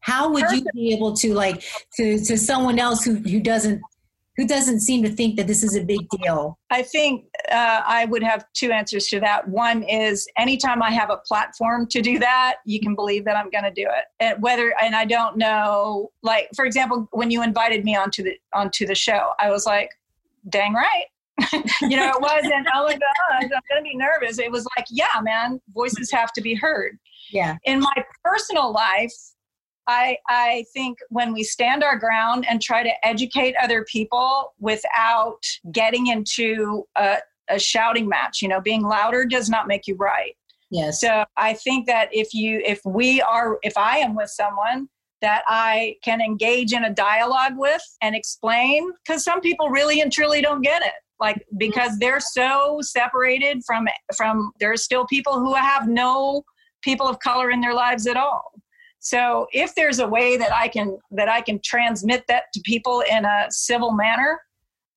How 0.00 0.30
would 0.30 0.50
you 0.50 0.64
be 0.74 0.92
able 0.92 1.14
to 1.16 1.34
like 1.34 1.64
to 1.96 2.18
to 2.24 2.36
someone 2.36 2.78
else 2.78 3.04
who 3.04 3.14
who 3.14 3.40
doesn't 3.40 3.80
who 4.36 4.46
doesn't 4.46 4.80
seem 4.80 5.02
to 5.02 5.08
think 5.08 5.36
that 5.36 5.46
this 5.46 5.62
is 5.62 5.76
a 5.76 5.84
big 5.84 6.08
deal? 6.10 6.58
I 6.70 6.82
think 6.82 7.26
uh, 7.50 7.82
I 7.84 8.06
would 8.06 8.22
have 8.22 8.44
two 8.54 8.72
answers 8.72 9.06
to 9.08 9.20
that. 9.20 9.48
One 9.48 9.82
is 9.84 10.26
anytime 10.36 10.82
I 10.82 10.90
have 10.90 11.10
a 11.10 11.18
platform 11.18 11.86
to 11.88 12.02
do 12.02 12.18
that, 12.18 12.56
you 12.64 12.80
can 12.80 12.94
believe 12.94 13.24
that 13.26 13.36
I'm 13.36 13.50
going 13.50 13.64
to 13.64 13.70
do 13.70 13.82
it. 13.82 14.04
And 14.20 14.42
whether 14.42 14.74
and 14.82 14.96
I 14.96 15.04
don't 15.04 15.36
know, 15.36 16.10
like 16.22 16.48
for 16.56 16.64
example, 16.64 17.08
when 17.12 17.30
you 17.30 17.42
invited 17.42 17.84
me 17.84 17.96
onto 17.96 18.22
the 18.22 18.36
onto 18.52 18.86
the 18.86 18.94
show, 18.94 19.30
I 19.38 19.50
was 19.50 19.66
like, 19.66 19.90
"Dang 20.48 20.74
right." 20.74 21.06
you 21.82 21.96
know, 21.96 22.10
it 22.10 22.20
wasn't, 22.20 22.66
oh 22.72 22.84
my 22.84 22.92
God, 22.92 23.00
I'm 23.32 23.48
going 23.48 23.60
to 23.78 23.82
be 23.82 23.96
nervous. 23.96 24.38
It 24.38 24.52
was 24.52 24.64
like, 24.76 24.86
yeah, 24.88 25.20
man, 25.20 25.60
voices 25.74 26.08
have 26.12 26.32
to 26.34 26.40
be 26.40 26.54
heard. 26.54 26.96
Yeah. 27.32 27.56
In 27.64 27.80
my 27.80 28.04
personal 28.22 28.72
life, 28.72 29.12
I, 29.86 30.18
I 30.28 30.64
think 30.72 30.98
when 31.10 31.32
we 31.32 31.42
stand 31.42 31.84
our 31.84 31.98
ground 31.98 32.46
and 32.48 32.60
try 32.60 32.82
to 32.82 33.06
educate 33.06 33.54
other 33.62 33.84
people 33.84 34.54
without 34.58 35.40
getting 35.72 36.06
into 36.06 36.84
a, 36.96 37.18
a 37.48 37.58
shouting 37.58 38.08
match, 38.08 38.42
you 38.42 38.48
know, 38.48 38.60
being 38.60 38.82
louder 38.82 39.24
does 39.24 39.50
not 39.50 39.66
make 39.66 39.86
you 39.86 39.96
right. 39.96 40.36
Yes. 40.70 41.00
So 41.00 41.24
I 41.36 41.54
think 41.54 41.86
that 41.86 42.08
if 42.12 42.34
you, 42.34 42.62
if 42.64 42.80
we 42.84 43.20
are, 43.20 43.58
if 43.62 43.76
I 43.76 43.98
am 43.98 44.14
with 44.14 44.30
someone 44.30 44.88
that 45.20 45.42
I 45.46 45.96
can 46.02 46.20
engage 46.20 46.72
in 46.72 46.84
a 46.84 46.92
dialogue 46.92 47.54
with 47.56 47.82
and 48.00 48.14
explain, 48.14 48.90
because 49.06 49.22
some 49.22 49.40
people 49.40 49.68
really 49.70 50.00
and 50.00 50.12
truly 50.12 50.40
don't 50.40 50.62
get 50.62 50.82
it 50.82 50.92
like 51.20 51.36
mm-hmm. 51.36 51.58
because 51.58 51.98
they're 51.98 52.20
so 52.20 52.78
separated 52.82 53.62
from 53.66 53.86
from 54.16 54.52
there's 54.60 54.82
still 54.82 55.06
people 55.06 55.34
who 55.34 55.54
have 55.54 55.88
no 55.88 56.42
people 56.82 57.06
of 57.06 57.18
color 57.20 57.50
in 57.50 57.60
their 57.60 57.74
lives 57.74 58.06
at 58.06 58.16
all 58.16 58.52
so 59.04 59.46
if 59.52 59.74
there's 59.74 59.98
a 59.98 60.08
way 60.08 60.38
that 60.38 60.50
I 60.50 60.66
can 60.66 60.98
that 61.10 61.28
I 61.28 61.42
can 61.42 61.60
transmit 61.62 62.24
that 62.28 62.44
to 62.54 62.60
people 62.64 63.02
in 63.08 63.26
a 63.26 63.46
civil 63.50 63.92
manner, 63.92 64.40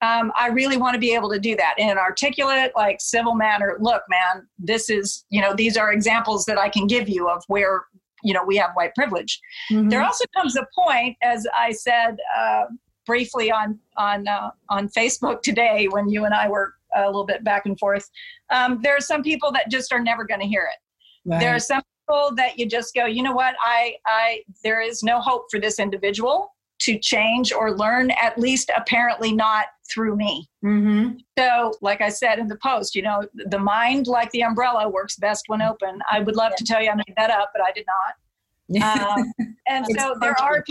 um, 0.01 0.31
I 0.37 0.47
really 0.47 0.77
want 0.77 0.93
to 0.93 0.99
be 0.99 1.13
able 1.13 1.29
to 1.31 1.39
do 1.39 1.57
that 1.57 1.75
in 1.77 1.89
an 1.89 1.97
articulate, 1.97 2.71
like 2.73 3.01
civil 3.01 3.35
manner. 3.35 3.75
Look, 3.81 4.03
man, 4.09 4.47
this 4.57 4.89
is 4.89 5.25
you 5.29 5.41
know 5.41 5.53
these 5.53 5.75
are 5.75 5.91
examples 5.91 6.45
that 6.45 6.57
I 6.57 6.69
can 6.69 6.87
give 6.87 7.09
you 7.09 7.27
of 7.29 7.43
where 7.47 7.83
you 8.23 8.33
know 8.33 8.45
we 8.45 8.55
have 8.55 8.69
white 8.75 8.95
privilege. 8.95 9.41
Mm-hmm. 9.69 9.89
There 9.89 10.01
also 10.01 10.23
comes 10.33 10.55
a 10.55 10.65
point, 10.73 11.17
as 11.21 11.45
I 11.53 11.73
said 11.73 12.15
uh, 12.39 12.63
briefly 13.05 13.51
on 13.51 13.77
on 13.97 14.25
uh, 14.25 14.51
on 14.69 14.87
Facebook 14.87 15.41
today 15.41 15.89
when 15.91 16.07
you 16.07 16.23
and 16.23 16.33
I 16.33 16.47
were 16.47 16.75
a 16.95 17.07
little 17.07 17.25
bit 17.25 17.43
back 17.43 17.65
and 17.65 17.77
forth. 17.77 18.09
Um, 18.51 18.79
there 18.81 18.95
are 18.95 19.01
some 19.01 19.21
people 19.21 19.51
that 19.51 19.69
just 19.69 19.91
are 19.91 20.01
never 20.01 20.23
going 20.23 20.39
to 20.39 20.47
hear 20.47 20.63
it. 20.63 21.29
Right. 21.29 21.41
There 21.41 21.53
are 21.53 21.59
some 21.59 21.81
people 22.07 22.35
that 22.35 22.57
you 22.57 22.65
just 22.65 22.93
go, 22.93 23.05
you 23.05 23.23
know 23.23 23.31
what, 23.31 23.55
I, 23.61 23.95
I, 24.05 24.43
there 24.63 24.81
is 24.81 25.03
no 25.03 25.19
hope 25.19 25.45
for 25.51 25.59
this 25.59 25.79
individual 25.79 26.53
to 26.79 26.97
change 26.99 27.51
or 27.51 27.75
learn, 27.75 28.11
at 28.11 28.37
least 28.37 28.71
apparently 28.75 29.33
not 29.33 29.65
through 29.89 30.15
me. 30.15 30.47
Mm-hmm. 30.63 31.17
So, 31.37 31.73
like 31.81 32.01
I 32.01 32.09
said 32.09 32.39
in 32.39 32.47
the 32.47 32.57
post, 32.57 32.95
you 32.95 33.01
know, 33.01 33.23
the 33.33 33.59
mind, 33.59 34.07
like 34.07 34.29
the 34.31 34.43
umbrella, 34.43 34.87
works 34.87 35.15
best 35.15 35.45
when 35.47 35.61
open. 35.61 35.99
I 36.11 36.19
would 36.19 36.35
love 36.35 36.51
yeah. 36.51 36.57
to 36.57 36.63
tell 36.65 36.83
you 36.83 36.89
I 36.91 36.95
made 36.95 37.13
that 37.17 37.31
up, 37.31 37.51
but 37.53 37.63
I 37.63 37.71
did 37.71 37.85
not. 37.87 39.09
Um, 39.17 39.33
and 39.67 39.85
so 39.97 40.15
there 40.21 40.39
are 40.39 40.63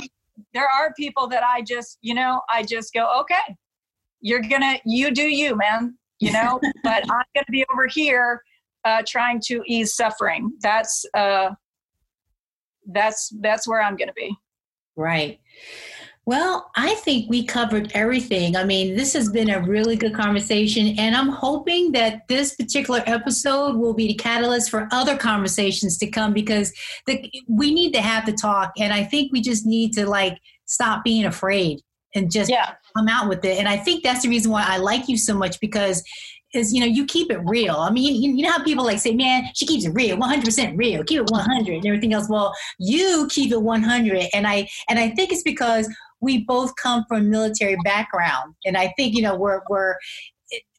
there 0.53 0.68
are 0.68 0.92
people 0.94 1.27
that 1.29 1.42
I 1.42 1.62
just, 1.62 1.99
you 2.03 2.14
know, 2.14 2.42
I 2.51 2.62
just 2.62 2.92
go, 2.92 3.20
okay, 3.20 3.57
you're 4.20 4.42
gonna, 4.42 4.79
you 4.85 5.11
do 5.11 5.22
you, 5.22 5.57
man, 5.57 5.96
you 6.20 6.33
know, 6.33 6.61
but 6.85 7.03
I'm 7.11 7.25
gonna 7.35 7.46
be 7.51 7.64
over 7.72 7.87
here 7.88 8.42
uh, 8.87 9.03
trying 9.07 9.40
to 9.46 9.62
ease 9.66 9.94
suffering. 9.94 10.53
That's 10.62 11.05
uh, 11.12 11.51
that's 12.87 13.33
that's 13.40 13.66
where 13.66 13.83
I'm 13.83 13.96
going 13.96 14.09
to 14.09 14.14
be. 14.14 14.35
Right. 14.96 15.40
Well, 16.25 16.70
I 16.77 16.94
think 16.94 17.31
we 17.31 17.44
covered 17.44 17.92
everything. 17.94 18.57
I 18.57 18.64
mean, 18.64 18.96
this 18.96 19.12
has 19.12 19.29
been 19.29 19.49
a 19.49 19.61
really 19.61 19.94
good 19.94 20.14
conversation, 20.14 20.99
and 20.99 21.14
I'm 21.14 21.29
hoping 21.29 21.92
that 21.92 22.27
this 22.29 22.55
particular 22.57 23.03
episode 23.07 23.77
will 23.77 23.94
be 23.94 24.09
the 24.09 24.14
catalyst 24.14 24.70
for 24.70 24.88
other 24.90 25.16
conversations 25.16 25.99
to 25.99 26.09
come 26.09 26.33
because 26.33 26.72
the, 27.07 27.31
we 27.49 27.72
need 27.72 27.92
to 27.94 28.01
have 28.01 28.27
the 28.27 28.33
talk, 28.33 28.72
and 28.79 28.92
I 28.92 29.05
think 29.05 29.33
we 29.33 29.40
just 29.40 29.66
need 29.66 29.92
to 29.94 30.09
like 30.09 30.38
stop 30.64 31.05
being 31.05 31.27
afraid 31.27 31.81
and 32.16 32.31
just 32.31 32.51
yeah. 32.51 32.72
come 32.96 33.09
out 33.09 33.29
with 33.29 33.44
it. 33.44 33.59
And 33.59 33.68
I 33.68 33.77
think 33.77 34.03
that's 34.03 34.22
the 34.22 34.29
reason 34.29 34.51
why 34.51 34.64
I 34.66 34.79
like 34.79 35.09
you 35.09 35.16
so 35.16 35.35
much 35.35 35.61
because 35.61 36.03
is 36.57 36.73
you 36.73 36.81
know 36.81 36.87
you 36.87 37.07
keep 37.07 37.31
it 37.31 37.38
real. 37.45 37.77
I 37.77 37.90
mean, 37.90 38.21
you, 38.21 38.33
you, 38.33 38.42
know 38.42 38.53
how 38.53 38.62
people 38.62 38.85
like 38.85 38.99
say, 38.99 39.14
"Man, 39.14 39.45
she 39.55 39.66
keeps 39.66 39.85
it 39.85 39.90
real, 39.90 40.16
100% 40.16 40.77
real, 40.77 41.05
keep 41.05 41.21
it 41.21 41.31
100," 41.31 41.75
and 41.75 41.87
everything 41.87 42.12
else. 42.12 42.29
Well, 42.29 42.55
you 42.79 43.29
keep 43.31 43.53
it 43.53 43.62
100, 43.62 44.27
and 44.35 44.47
I 44.47 44.69
and 44.88 44.99
I 44.99 45.11
think 45.11 45.33
it's 45.33 45.42
because 45.42 45.88
we 46.21 46.45
both 46.45 46.75
come 46.77 47.05
from 47.09 47.31
military 47.31 47.77
background, 47.85 48.55
and 48.64 48.77
I 48.77 48.92
think 48.97 49.14
you 49.14 49.23
know 49.23 49.37
we're 49.37 49.61
we're. 49.69 49.97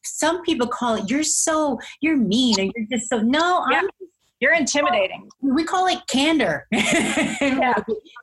Some 0.04 0.42
people 0.42 0.66
call 0.66 0.94
it 0.94 1.10
you're 1.10 1.22
so 1.22 1.78
you're 2.00 2.16
mean 2.16 2.58
or 2.58 2.62
you're 2.62 2.86
just 2.90 3.10
so 3.10 3.18
no 3.18 3.64
yeah. 3.70 3.80
I'm 3.80 3.88
you're 4.40 4.54
intimidating. 4.54 5.28
We 5.40 5.64
call 5.64 5.86
it 5.86 5.98
candor. 6.08 6.66
yeah. 6.72 7.74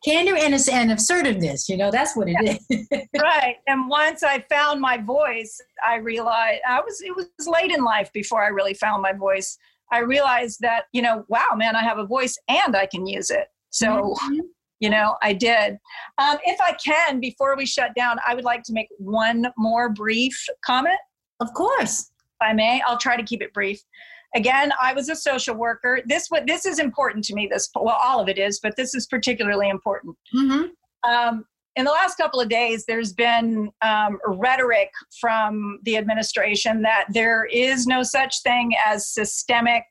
Candor 0.05 0.35
and, 0.37 0.55
and 0.71 0.91
assertiveness, 0.91 1.67
you 1.67 1.75
know, 1.75 1.91
that's 1.91 2.15
what 2.15 2.29
it 2.29 2.37
yeah. 2.41 2.57
is. 2.69 2.87
right. 3.21 3.57
And 3.67 3.89
once 3.89 4.23
I 4.23 4.45
found 4.49 4.79
my 4.79 4.97
voice, 4.97 5.59
I 5.85 5.97
realized 5.97 6.61
I 6.67 6.79
was, 6.79 7.01
it 7.01 7.15
was 7.15 7.27
late 7.47 7.71
in 7.71 7.83
life 7.83 8.11
before 8.13 8.43
I 8.43 8.47
really 8.47 8.73
found 8.73 9.01
my 9.01 9.11
voice. 9.11 9.57
I 9.91 9.99
realized 9.99 10.59
that, 10.61 10.85
you 10.93 11.01
know, 11.01 11.25
wow, 11.27 11.49
man, 11.55 11.75
I 11.75 11.83
have 11.83 11.97
a 11.97 12.05
voice 12.05 12.37
and 12.47 12.75
I 12.75 12.85
can 12.85 13.05
use 13.05 13.29
it. 13.29 13.47
So, 13.71 13.87
mm-hmm. 13.87 14.39
you 14.79 14.89
know, 14.89 15.15
I 15.21 15.33
did. 15.33 15.77
Um, 16.17 16.37
if 16.45 16.59
I 16.61 16.77
can, 16.83 17.19
before 17.19 17.57
we 17.57 17.65
shut 17.65 17.93
down, 17.93 18.17
I 18.25 18.35
would 18.35 18.45
like 18.45 18.63
to 18.63 18.73
make 18.73 18.87
one 18.99 19.47
more 19.57 19.89
brief 19.89 20.45
comment. 20.65 20.97
Of 21.41 21.53
course. 21.53 22.09
If 22.39 22.47
I 22.47 22.53
may, 22.53 22.81
I'll 22.87 22.97
try 22.97 23.17
to 23.17 23.23
keep 23.23 23.41
it 23.41 23.53
brief 23.53 23.81
again 24.35 24.71
i 24.81 24.93
was 24.93 25.09
a 25.09 25.15
social 25.15 25.55
worker. 25.55 26.01
This 26.05 26.27
what 26.29 26.45
this 26.45 26.65
is 26.65 26.79
important 26.79 27.25
to 27.25 27.33
me 27.33 27.47
this 27.47 27.69
well 27.75 27.97
all 28.01 28.19
of 28.19 28.29
it 28.29 28.37
is 28.37 28.59
but 28.59 28.75
this 28.75 28.93
is 28.93 29.07
particularly 29.07 29.69
important. 29.69 30.15
Mm-hmm. 30.35 31.09
um, 31.11 31.45
in 31.75 31.83
the 31.83 31.91
last 31.91 32.15
couple 32.15 32.39
of 32.39 32.49
days 32.49 32.85
there's 32.85 33.13
been 33.13 33.71
um, 33.81 34.17
rhetoric 34.25 34.91
from 35.19 35.79
the 35.83 35.97
administration 35.97 36.81
that 36.83 37.05
there 37.09 37.45
is 37.45 37.87
no 37.87 38.03
such 38.03 38.41
thing 38.43 38.73
as 38.85 39.07
systemic 39.07 39.83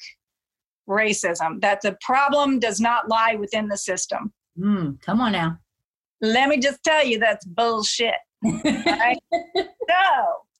racism 0.89 1.61
that 1.61 1.81
the 1.83 1.97
problem 2.01 2.59
does 2.59 2.81
not 2.81 3.09
lie 3.09 3.37
within 3.39 3.69
the 3.69 3.77
system. 3.77 4.33
Mm, 4.59 5.01
come 5.01 5.21
on 5.21 5.33
now. 5.33 5.59
Let 6.21 6.49
me 6.49 6.59
just 6.59 6.83
tell 6.85 7.05
you 7.05 7.19
that's 7.19 7.45
bullshit. 7.45 8.15
Right? 8.45 9.19
so 9.33 9.65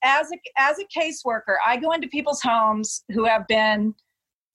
as 0.05 0.31
a 0.31 0.37
as 0.57 0.77
a 0.79 0.85
caseworker, 0.97 1.57
I 1.65 1.77
go 1.77 1.91
into 1.91 2.07
people's 2.07 2.41
homes 2.41 3.03
who 3.11 3.25
have 3.25 3.45
been. 3.47 3.93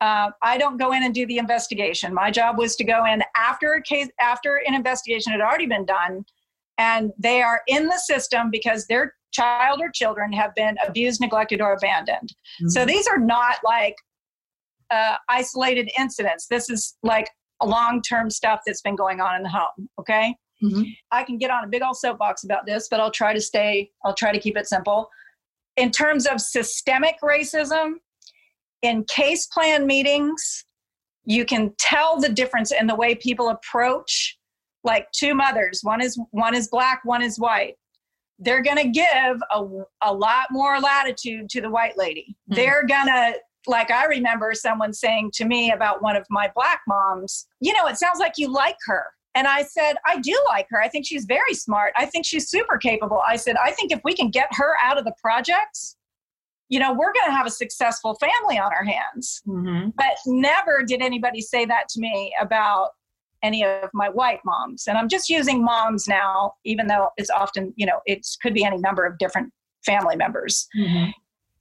Uh, 0.00 0.30
I 0.42 0.56
don't 0.56 0.78
go 0.78 0.92
in 0.92 1.02
and 1.02 1.14
do 1.14 1.26
the 1.26 1.36
investigation. 1.36 2.14
My 2.14 2.30
job 2.30 2.56
was 2.56 2.74
to 2.76 2.84
go 2.84 3.04
in 3.04 3.22
after 3.36 3.74
a 3.74 3.82
case 3.82 4.08
after 4.18 4.62
an 4.66 4.72
investigation 4.72 5.32
had 5.32 5.42
already 5.42 5.66
been 5.66 5.84
done, 5.84 6.24
and 6.78 7.10
they 7.18 7.42
are 7.42 7.60
in 7.66 7.86
the 7.86 7.98
system 7.98 8.50
because 8.50 8.86
their 8.86 9.14
child 9.32 9.80
or 9.82 9.90
children 9.90 10.32
have 10.32 10.54
been 10.54 10.76
abused, 10.86 11.20
neglected, 11.20 11.60
or 11.60 11.74
abandoned. 11.74 12.30
Mm-hmm. 12.30 12.68
So 12.68 12.86
these 12.86 13.06
are 13.08 13.18
not 13.18 13.56
like 13.62 13.96
uh, 14.90 15.16
isolated 15.28 15.90
incidents. 15.98 16.46
This 16.46 16.70
is 16.70 16.96
like 17.02 17.28
long 17.62 18.00
term 18.00 18.30
stuff 18.30 18.60
that's 18.66 18.80
been 18.80 18.96
going 18.96 19.20
on 19.20 19.36
in 19.36 19.42
the 19.42 19.50
home. 19.50 19.88
Okay. 19.98 20.34
Mm-hmm. 20.62 20.82
I 21.10 21.24
can 21.24 21.36
get 21.36 21.50
on 21.50 21.64
a 21.64 21.68
big 21.68 21.82
old 21.82 21.96
soapbox 21.96 22.44
about 22.44 22.64
this, 22.66 22.88
but 22.90 23.00
I'll 23.00 23.10
try 23.10 23.34
to 23.34 23.40
stay, 23.40 23.90
I'll 24.04 24.14
try 24.14 24.32
to 24.32 24.38
keep 24.38 24.56
it 24.56 24.66
simple 24.66 25.10
in 25.80 25.90
terms 25.90 26.26
of 26.26 26.40
systemic 26.40 27.16
racism, 27.22 27.94
in 28.82 29.04
case 29.04 29.46
plan 29.46 29.86
meetings, 29.86 30.66
you 31.24 31.44
can 31.44 31.72
tell 31.78 32.20
the 32.20 32.28
difference 32.28 32.70
in 32.70 32.86
the 32.86 32.94
way 32.94 33.14
people 33.14 33.48
approach 33.48 34.36
like 34.84 35.06
two 35.12 35.34
mothers 35.34 35.80
one 35.82 36.00
is 36.00 36.18
one 36.30 36.54
is 36.54 36.68
black 36.68 37.00
one 37.04 37.22
is 37.22 37.38
white. 37.38 37.74
They're 38.38 38.62
going 38.62 38.78
to 38.78 38.88
give 38.88 39.36
a, 39.50 39.66
a 40.02 40.14
lot 40.14 40.46
more 40.50 40.80
latitude 40.80 41.50
to 41.50 41.60
the 41.60 41.70
white 41.70 41.96
lady. 41.96 42.36
Mm-hmm. 42.50 42.54
they're 42.56 42.86
going 42.86 43.06
to 43.06 43.34
like 43.66 43.90
i 43.90 44.06
remember 44.06 44.52
someone 44.54 44.92
saying 44.92 45.30
to 45.34 45.44
me 45.44 45.70
about 45.70 46.02
one 46.02 46.16
of 46.16 46.24
my 46.30 46.50
black 46.54 46.80
moms 46.88 47.46
you 47.60 47.74
know 47.74 47.86
it 47.86 47.98
sounds 47.98 48.18
like 48.18 48.32
you 48.38 48.50
like 48.50 48.76
her 48.86 49.04
and 49.34 49.46
I 49.46 49.62
said, 49.62 49.94
I 50.04 50.18
do 50.18 50.36
like 50.48 50.66
her. 50.70 50.80
I 50.80 50.88
think 50.88 51.06
she's 51.06 51.24
very 51.24 51.54
smart. 51.54 51.92
I 51.96 52.06
think 52.06 52.26
she's 52.26 52.48
super 52.48 52.78
capable. 52.78 53.22
I 53.26 53.36
said, 53.36 53.56
I 53.56 53.70
think 53.70 53.92
if 53.92 54.00
we 54.04 54.14
can 54.14 54.30
get 54.30 54.48
her 54.52 54.74
out 54.82 54.98
of 54.98 55.04
the 55.04 55.14
projects, 55.20 55.96
you 56.68 56.78
know, 56.78 56.92
we're 56.92 57.12
going 57.12 57.26
to 57.26 57.32
have 57.32 57.46
a 57.46 57.50
successful 57.50 58.14
family 58.14 58.58
on 58.58 58.72
our 58.72 58.84
hands. 58.84 59.42
Mm-hmm. 59.46 59.90
But 59.96 60.16
never 60.26 60.82
did 60.86 61.02
anybody 61.02 61.40
say 61.40 61.64
that 61.64 61.88
to 61.90 62.00
me 62.00 62.32
about 62.40 62.90
any 63.42 63.64
of 63.64 63.90
my 63.92 64.08
white 64.08 64.40
moms. 64.44 64.86
And 64.86 64.98
I'm 64.98 65.08
just 65.08 65.28
using 65.28 65.64
moms 65.64 66.06
now, 66.06 66.54
even 66.64 66.86
though 66.86 67.08
it's 67.16 67.30
often, 67.30 67.72
you 67.76 67.86
know, 67.86 68.00
it 68.06 68.26
could 68.42 68.54
be 68.54 68.64
any 68.64 68.78
number 68.78 69.04
of 69.04 69.18
different 69.18 69.52
family 69.84 70.16
members. 70.16 70.68
Mm-hmm. 70.78 71.10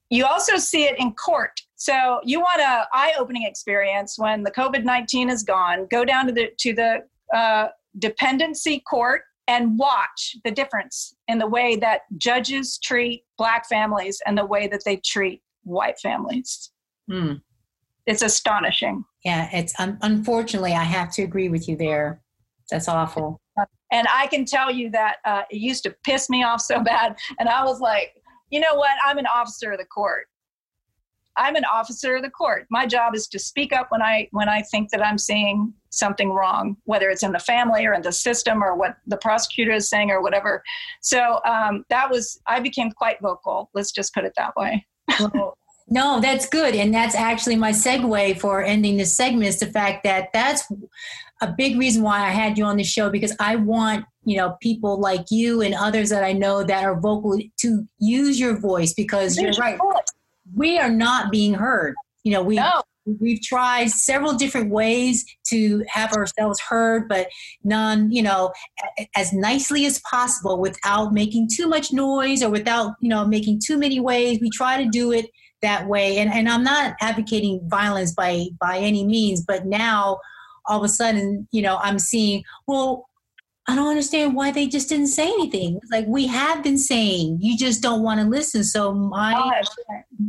you 0.10 0.26
also 0.26 0.58
see 0.58 0.84
it 0.84 1.00
in 1.00 1.14
court. 1.14 1.62
So 1.76 2.20
you 2.24 2.40
want 2.40 2.62
a 2.62 2.86
eye-opening 2.94 3.44
experience 3.44 4.18
when 4.18 4.44
the 4.44 4.52
COVID-19 4.52 5.32
is 5.32 5.44
gone. 5.44 5.88
Go 5.90 6.04
down 6.04 6.28
to 6.28 6.34
the 6.34 6.50
to 6.60 6.74
the 6.74 7.04
uh, 7.34 7.68
dependency 7.98 8.80
court 8.80 9.24
and 9.48 9.80
watch 9.80 10.36
the 10.46 10.52
difference 10.52 11.16
in 11.28 11.40
the 11.40 11.48
way 11.48 11.76
that 11.76 12.02
judges 12.18 12.78
treat 12.78 13.24
black 13.38 13.68
families 13.68 14.22
and 14.26 14.38
the 14.38 14.46
way 14.46 14.68
that 14.68 14.82
they 14.86 14.98
treat 14.98 15.42
white 15.64 16.00
families. 16.00 16.72
Hmm. 17.10 17.34
It's 18.06 18.22
astonishing. 18.22 19.06
Yeah, 19.26 19.50
it's 19.52 19.74
un- 19.80 19.98
unfortunately 20.02 20.74
I 20.74 20.84
have 20.84 21.12
to 21.14 21.24
agree 21.24 21.50
with 21.50 21.68
you 21.68 21.76
there. 21.76 22.22
That's 22.70 22.88
awful. 22.88 23.42
And 23.92 24.08
I 24.14 24.28
can 24.28 24.46
tell 24.46 24.72
you 24.72 24.92
that 24.92 25.18
uh, 25.26 25.42
it 25.50 25.58
used 25.58 25.84
to 25.84 25.96
piss 26.04 26.30
me 26.30 26.44
off 26.44 26.62
so 26.62 26.82
bad. 26.84 27.18
And 27.40 27.50
I 27.50 27.64
was 27.64 27.80
like, 27.80 28.14
you 28.52 28.60
know 28.60 28.76
what? 28.76 28.92
I'm 29.06 29.18
an 29.18 29.26
officer 29.26 29.72
of 29.72 29.80
the 29.80 29.86
court. 29.86 30.28
I'm 31.40 31.56
an 31.56 31.64
officer 31.66 32.18
of 32.18 32.22
the 32.22 32.30
court. 32.30 32.68
My 32.70 32.86
job 32.86 33.16
is 33.16 33.28
to 33.28 33.40
speak 33.40 33.72
up 33.72 33.88
when 33.90 34.02
I 34.02 34.28
when 34.32 34.50
I 34.50 34.62
think 34.62 34.90
that 34.92 35.04
I'm 35.04 35.18
seeing 35.18 35.74
something 35.90 36.32
wrong, 36.32 36.76
whether 36.84 37.10
it's 37.10 37.24
in 37.24 37.32
the 37.32 37.40
family 37.40 37.86
or 37.86 37.94
in 37.94 38.02
the 38.02 38.12
system 38.12 38.62
or 38.62 38.76
what 38.76 38.98
the 39.08 39.18
prosecutor 39.18 39.72
is 39.72 39.90
saying 39.90 40.12
or 40.12 40.22
whatever. 40.22 40.62
So 41.02 41.40
um, 41.46 41.86
that 41.90 42.12
was 42.12 42.40
I 42.46 42.60
became 42.60 42.92
quite 42.92 43.22
vocal. 43.22 43.70
Let's 43.74 43.92
just 43.92 44.14
put 44.14 44.26
it 44.26 44.34
that 44.36 44.56
way. 44.56 44.86
Well, 45.20 45.58
no, 45.92 46.20
that's 46.20 46.48
good. 46.48 46.76
And 46.76 46.94
that's 46.94 47.16
actually 47.16 47.56
my 47.56 47.72
segue 47.72 48.40
for 48.40 48.62
ending 48.64 48.98
this 48.98 49.16
segment 49.16 49.48
is 49.48 49.60
the 49.60 49.66
fact 49.66 50.04
that 50.04 50.30
that's 50.34 50.64
a 51.42 51.52
big 51.58 51.80
reason 51.80 52.04
why 52.04 52.20
I 52.20 52.30
had 52.30 52.58
you 52.58 52.66
on 52.66 52.78
the 52.78 52.84
show 52.84 53.10
because 53.10 53.36
I 53.40 53.56
want, 53.56 54.06
you 54.24 54.38
know, 54.38 54.56
people 54.62 55.00
like 55.00 55.32
you 55.32 55.62
and 55.62 55.74
others 55.74 56.10
that 56.10 56.24
I 56.24 56.34
know 56.34 56.64
that 56.64 56.84
are 56.84 57.00
vocal 57.00 57.40
to 57.62 57.88
use 57.98 58.40
your 58.40 58.60
voice 58.60 58.94
because 58.94 59.38
you're 59.38 59.54
right. 59.54 59.80
We 60.56 60.80
are 60.80 60.90
not 60.90 61.32
being 61.32 61.54
heard. 61.54 61.96
You 62.24 62.34
know, 62.34 62.44
we 62.44 62.56
No. 62.56 62.82
we've 63.20 63.42
tried 63.42 63.90
several 63.90 64.34
different 64.34 64.70
ways 64.70 65.26
to 65.48 65.84
have 65.88 66.14
ourselves 66.14 66.60
heard, 66.60 67.08
but 67.08 67.28
none, 67.64 68.12
you 68.12 68.22
know, 68.22 68.52
as 69.16 69.34
nicely 69.34 69.86
as 69.86 70.00
possible 70.02 70.60
without 70.60 71.12
making 71.14 71.50
too 71.52 71.68
much 71.68 71.92
noise 71.92 72.44
or 72.44 72.50
without, 72.50 72.94
you 73.02 73.10
know, 73.10 73.26
making 73.26 73.60
too 73.66 73.78
many 73.78 74.00
ways. 74.00 74.40
We 74.42 74.50
try 74.52 74.84
to 74.84 74.90
do 74.90 75.12
it 75.12 75.26
that 75.62 75.88
way. 75.88 76.18
And 76.20 76.32
and 76.32 76.48
I'm 76.50 76.64
not 76.64 76.96
advocating 77.02 77.62
violence 77.70 78.14
by 78.14 78.46
by 78.60 78.78
any 78.78 79.06
means, 79.06 79.44
but 79.46 79.66
now 79.66 80.20
all 80.68 80.78
of 80.80 80.84
a 80.86 80.90
sudden, 80.90 81.48
you 81.52 81.62
know, 81.64 81.78
I'm 81.82 81.98
seeing, 81.98 82.44
well, 82.68 83.09
I 83.70 83.76
don't 83.76 83.88
understand 83.88 84.34
why 84.34 84.50
they 84.50 84.66
just 84.66 84.90
didn't 84.90 85.08
say 85.08 85.28
anything. 85.28 85.80
Like 85.92 86.08
we 86.08 86.26
have 86.26 86.64
been 86.64 86.80
saying, 86.80 87.38
you 87.40 87.56
just 87.56 87.84
don't 87.84 88.02
want 88.02 88.20
to 88.20 88.26
listen. 88.26 88.64
So 88.64 88.94
my 88.96 89.62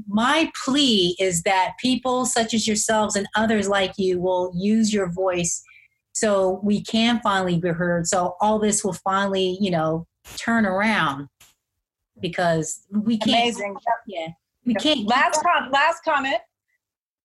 my 0.07 0.53
plea 0.63 1.17
is 1.19 1.43
that 1.45 1.73
people 1.81 2.27
such 2.27 2.53
as 2.53 2.69
yourselves 2.69 3.17
and 3.17 3.27
others 3.35 3.67
like 3.67 3.95
you 3.97 4.21
will 4.21 4.53
use 4.55 4.93
your 4.93 5.11
voice 5.11 5.63
so 6.13 6.61
we 6.63 6.83
can 6.83 7.19
finally 7.23 7.59
be 7.59 7.71
heard. 7.71 8.07
So 8.07 8.37
all 8.43 8.59
this 8.59 8.85
will 8.85 8.93
finally, 8.93 9.57
you 9.59 9.71
know, 9.71 10.07
turn 10.37 10.67
around 10.67 11.27
because 12.21 12.87
we 12.91 13.17
can't. 13.17 13.31
Amazing. 13.31 13.75
Yeah, 14.07 14.29
we 14.67 14.75
can't. 14.75 15.09
Last 15.09 15.43
com- 15.43 15.71
last 15.71 16.05
comment. 16.05 16.41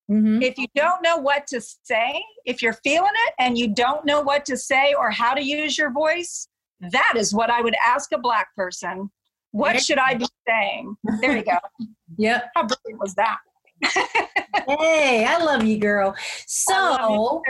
Mhm. 0.10 0.44
If 0.44 0.58
you 0.58 0.68
don't 0.76 1.02
know 1.02 1.18
what 1.18 1.48
to 1.48 1.60
say, 1.62 2.24
if 2.46 2.62
you're 2.62 2.78
feeling 2.84 3.12
it 3.28 3.34
and 3.40 3.58
you 3.58 3.74
don't 3.74 4.06
know 4.06 4.22
what 4.22 4.46
to 4.46 4.58
say 4.58 4.94
or 4.94 5.10
how 5.10 5.34
to 5.34 5.44
use 5.44 5.78
your 5.78 5.92
voice, 5.92 6.48
that 6.80 7.14
is 7.16 7.34
what 7.34 7.50
I 7.50 7.62
would 7.62 7.76
ask 7.84 8.12
a 8.12 8.18
black 8.18 8.54
person. 8.56 9.10
What 9.52 9.82
should 9.82 9.98
I 9.98 10.16
be 10.16 10.28
saying? 10.48 10.96
There 11.22 11.36
you 11.38 11.44
go. 11.44 11.58
Yep. 12.18 12.52
How 12.56 12.68
brilliant 12.68 13.02
was 13.02 13.16
that? 13.16 13.40
Hey, 14.68 15.26
I 15.26 15.38
love 15.44 15.64
you, 15.64 15.78
girl. 15.78 16.16
So, 16.48 17.44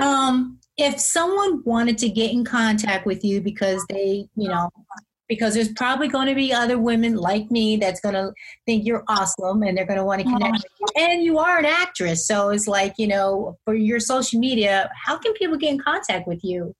um, 0.00 0.58
if 0.76 0.98
someone 0.98 1.62
wanted 1.64 1.98
to 1.98 2.08
get 2.08 2.32
in 2.32 2.44
contact 2.44 3.06
with 3.06 3.22
you 3.22 3.40
because 3.40 3.84
they, 3.88 4.28
you 4.34 4.48
know, 4.48 4.70
because 5.28 5.54
there's 5.54 5.72
probably 5.72 6.08
going 6.08 6.26
to 6.26 6.34
be 6.34 6.52
other 6.52 6.78
women 6.78 7.16
like 7.16 7.50
me 7.50 7.76
that's 7.76 8.00
going 8.00 8.14
to 8.14 8.32
think 8.66 8.86
you're 8.86 9.04
awesome 9.08 9.62
and 9.62 9.76
they're 9.76 9.86
going 9.86 9.98
to 9.98 10.04
want 10.04 10.22
to 10.22 10.28
connect 10.28 10.52
with 10.54 10.64
you. 10.80 10.86
And 11.02 11.22
you 11.22 11.38
are 11.38 11.58
an 11.58 11.66
actress. 11.66 12.26
So 12.26 12.50
it's 12.50 12.66
like, 12.66 12.94
you 12.98 13.06
know, 13.06 13.56
for 13.64 13.74
your 13.74 14.00
social 14.00 14.40
media, 14.40 14.90
how 15.04 15.18
can 15.18 15.32
people 15.34 15.56
get 15.56 15.70
in 15.70 15.78
contact 15.78 16.26
with 16.26 16.42
you? 16.42 16.74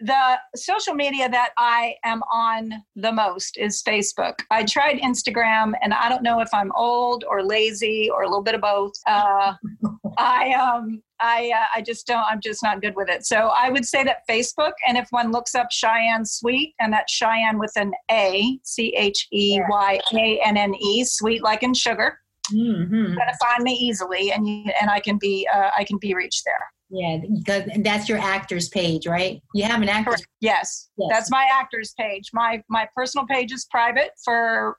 the 0.00 0.38
social 0.54 0.94
media 0.94 1.28
that 1.28 1.50
I 1.56 1.94
am 2.04 2.22
on 2.30 2.70
the 2.96 3.12
most 3.12 3.56
is 3.56 3.82
Facebook. 3.82 4.34
I 4.50 4.64
tried 4.64 4.98
Instagram, 4.98 5.72
and 5.82 5.94
I 5.94 6.08
don't 6.08 6.22
know 6.22 6.40
if 6.40 6.48
I'm 6.52 6.70
old 6.72 7.24
or 7.28 7.42
lazy 7.42 8.10
or 8.12 8.22
a 8.22 8.26
little 8.26 8.42
bit 8.42 8.54
of 8.54 8.60
both. 8.60 8.92
Uh, 9.06 9.54
I 10.18 10.52
um 10.52 11.02
I 11.20 11.50
uh, 11.54 11.66
I 11.78 11.82
just 11.82 12.06
don't. 12.06 12.24
I'm 12.28 12.40
just 12.40 12.62
not 12.62 12.80
good 12.82 12.94
with 12.96 13.08
it. 13.08 13.24
So 13.26 13.50
I 13.54 13.70
would 13.70 13.84
say 13.86 14.04
that 14.04 14.18
Facebook, 14.28 14.72
and 14.86 14.96
if 14.98 15.08
one 15.10 15.32
looks 15.32 15.54
up 15.54 15.68
Cheyanne 15.70 16.24
Sweet, 16.26 16.74
and 16.80 16.92
that's 16.92 17.12
Cheyanne 17.12 17.58
with 17.58 17.72
an 17.76 17.92
A, 18.10 18.58
C 18.64 18.94
H 18.96 19.26
E 19.32 19.60
Y 19.68 20.00
A 20.14 20.40
N 20.44 20.56
N 20.56 20.74
E, 20.74 21.04
sweet 21.04 21.42
like 21.42 21.62
in 21.62 21.74
sugar, 21.74 22.18
Mm-hmm. 22.54 22.94
you're 22.94 23.16
gonna 23.16 23.32
find 23.42 23.64
me 23.64 23.72
easily, 23.72 24.30
and 24.32 24.46
you, 24.48 24.70
and 24.80 24.88
I 24.90 25.00
can 25.00 25.18
be 25.18 25.48
uh, 25.52 25.70
I 25.76 25.84
can 25.84 25.98
be 25.98 26.14
reached 26.14 26.44
there. 26.44 26.60
Yeah, 26.88 27.18
because 27.36 27.68
that's 27.82 28.08
your 28.08 28.18
actors 28.18 28.68
page, 28.68 29.08
right? 29.08 29.42
You 29.54 29.64
have 29.64 29.82
an 29.82 29.88
actors. 29.88 30.16
Correct. 30.16 30.28
Yes, 30.40 30.88
Yes. 30.96 31.08
that's 31.10 31.30
my 31.30 31.44
actors 31.52 31.92
page. 31.98 32.30
My 32.32 32.62
my 32.68 32.88
personal 32.94 33.26
page 33.26 33.50
is 33.52 33.66
private 33.70 34.10
for 34.24 34.76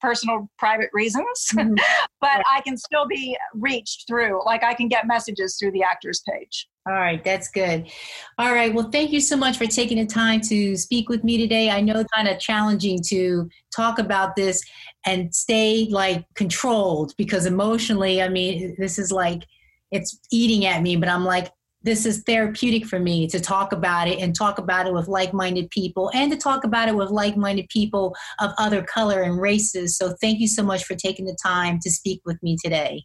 personal 0.00 0.48
private 0.58 0.90
reasons, 0.92 1.48
Mhm. 1.52 1.76
but 2.20 2.42
I 2.50 2.60
can 2.62 2.76
still 2.76 3.06
be 3.06 3.36
reached 3.54 4.06
through. 4.06 4.44
Like 4.44 4.62
I 4.64 4.74
can 4.74 4.88
get 4.88 5.06
messages 5.06 5.56
through 5.58 5.72
the 5.72 5.82
actors 5.82 6.22
page. 6.28 6.68
All 6.86 6.94
right, 6.94 7.22
that's 7.22 7.48
good. 7.50 7.90
All 8.38 8.52
right, 8.54 8.72
well, 8.72 8.88
thank 8.90 9.12
you 9.12 9.20
so 9.20 9.36
much 9.36 9.58
for 9.58 9.66
taking 9.66 9.98
the 9.98 10.06
time 10.06 10.40
to 10.42 10.74
speak 10.76 11.08
with 11.10 11.22
me 11.22 11.36
today. 11.36 11.70
I 11.70 11.82
know 11.82 11.98
it's 12.00 12.10
kind 12.12 12.28
of 12.28 12.38
challenging 12.38 13.02
to 13.08 13.48
talk 13.74 13.98
about 13.98 14.36
this 14.36 14.62
and 15.04 15.34
stay 15.34 15.86
like 15.90 16.24
controlled 16.34 17.12
because 17.18 17.44
emotionally, 17.44 18.22
I 18.22 18.28
mean, 18.28 18.74
this 18.78 18.98
is 18.98 19.12
like 19.12 19.42
it's 19.90 20.18
eating 20.30 20.64
at 20.66 20.82
me, 20.82 20.96
but 20.96 21.08
I'm 21.08 21.24
like, 21.24 21.50
this 21.82 22.04
is 22.04 22.22
therapeutic 22.26 22.86
for 22.86 22.98
me 22.98 23.28
to 23.28 23.38
talk 23.38 23.72
about 23.72 24.08
it 24.08 24.18
and 24.18 24.34
talk 24.34 24.58
about 24.58 24.86
it 24.86 24.92
with 24.92 25.08
like 25.08 25.32
minded 25.32 25.70
people 25.70 26.10
and 26.12 26.30
to 26.32 26.36
talk 26.36 26.64
about 26.64 26.88
it 26.88 26.94
with 26.94 27.10
like 27.10 27.36
minded 27.36 27.68
people 27.68 28.14
of 28.40 28.50
other 28.58 28.82
color 28.82 29.22
and 29.22 29.40
races. 29.40 29.96
So, 29.96 30.14
thank 30.20 30.40
you 30.40 30.48
so 30.48 30.62
much 30.62 30.84
for 30.84 30.94
taking 30.94 31.24
the 31.24 31.38
time 31.42 31.78
to 31.82 31.90
speak 31.90 32.20
with 32.24 32.42
me 32.42 32.56
today. 32.62 33.04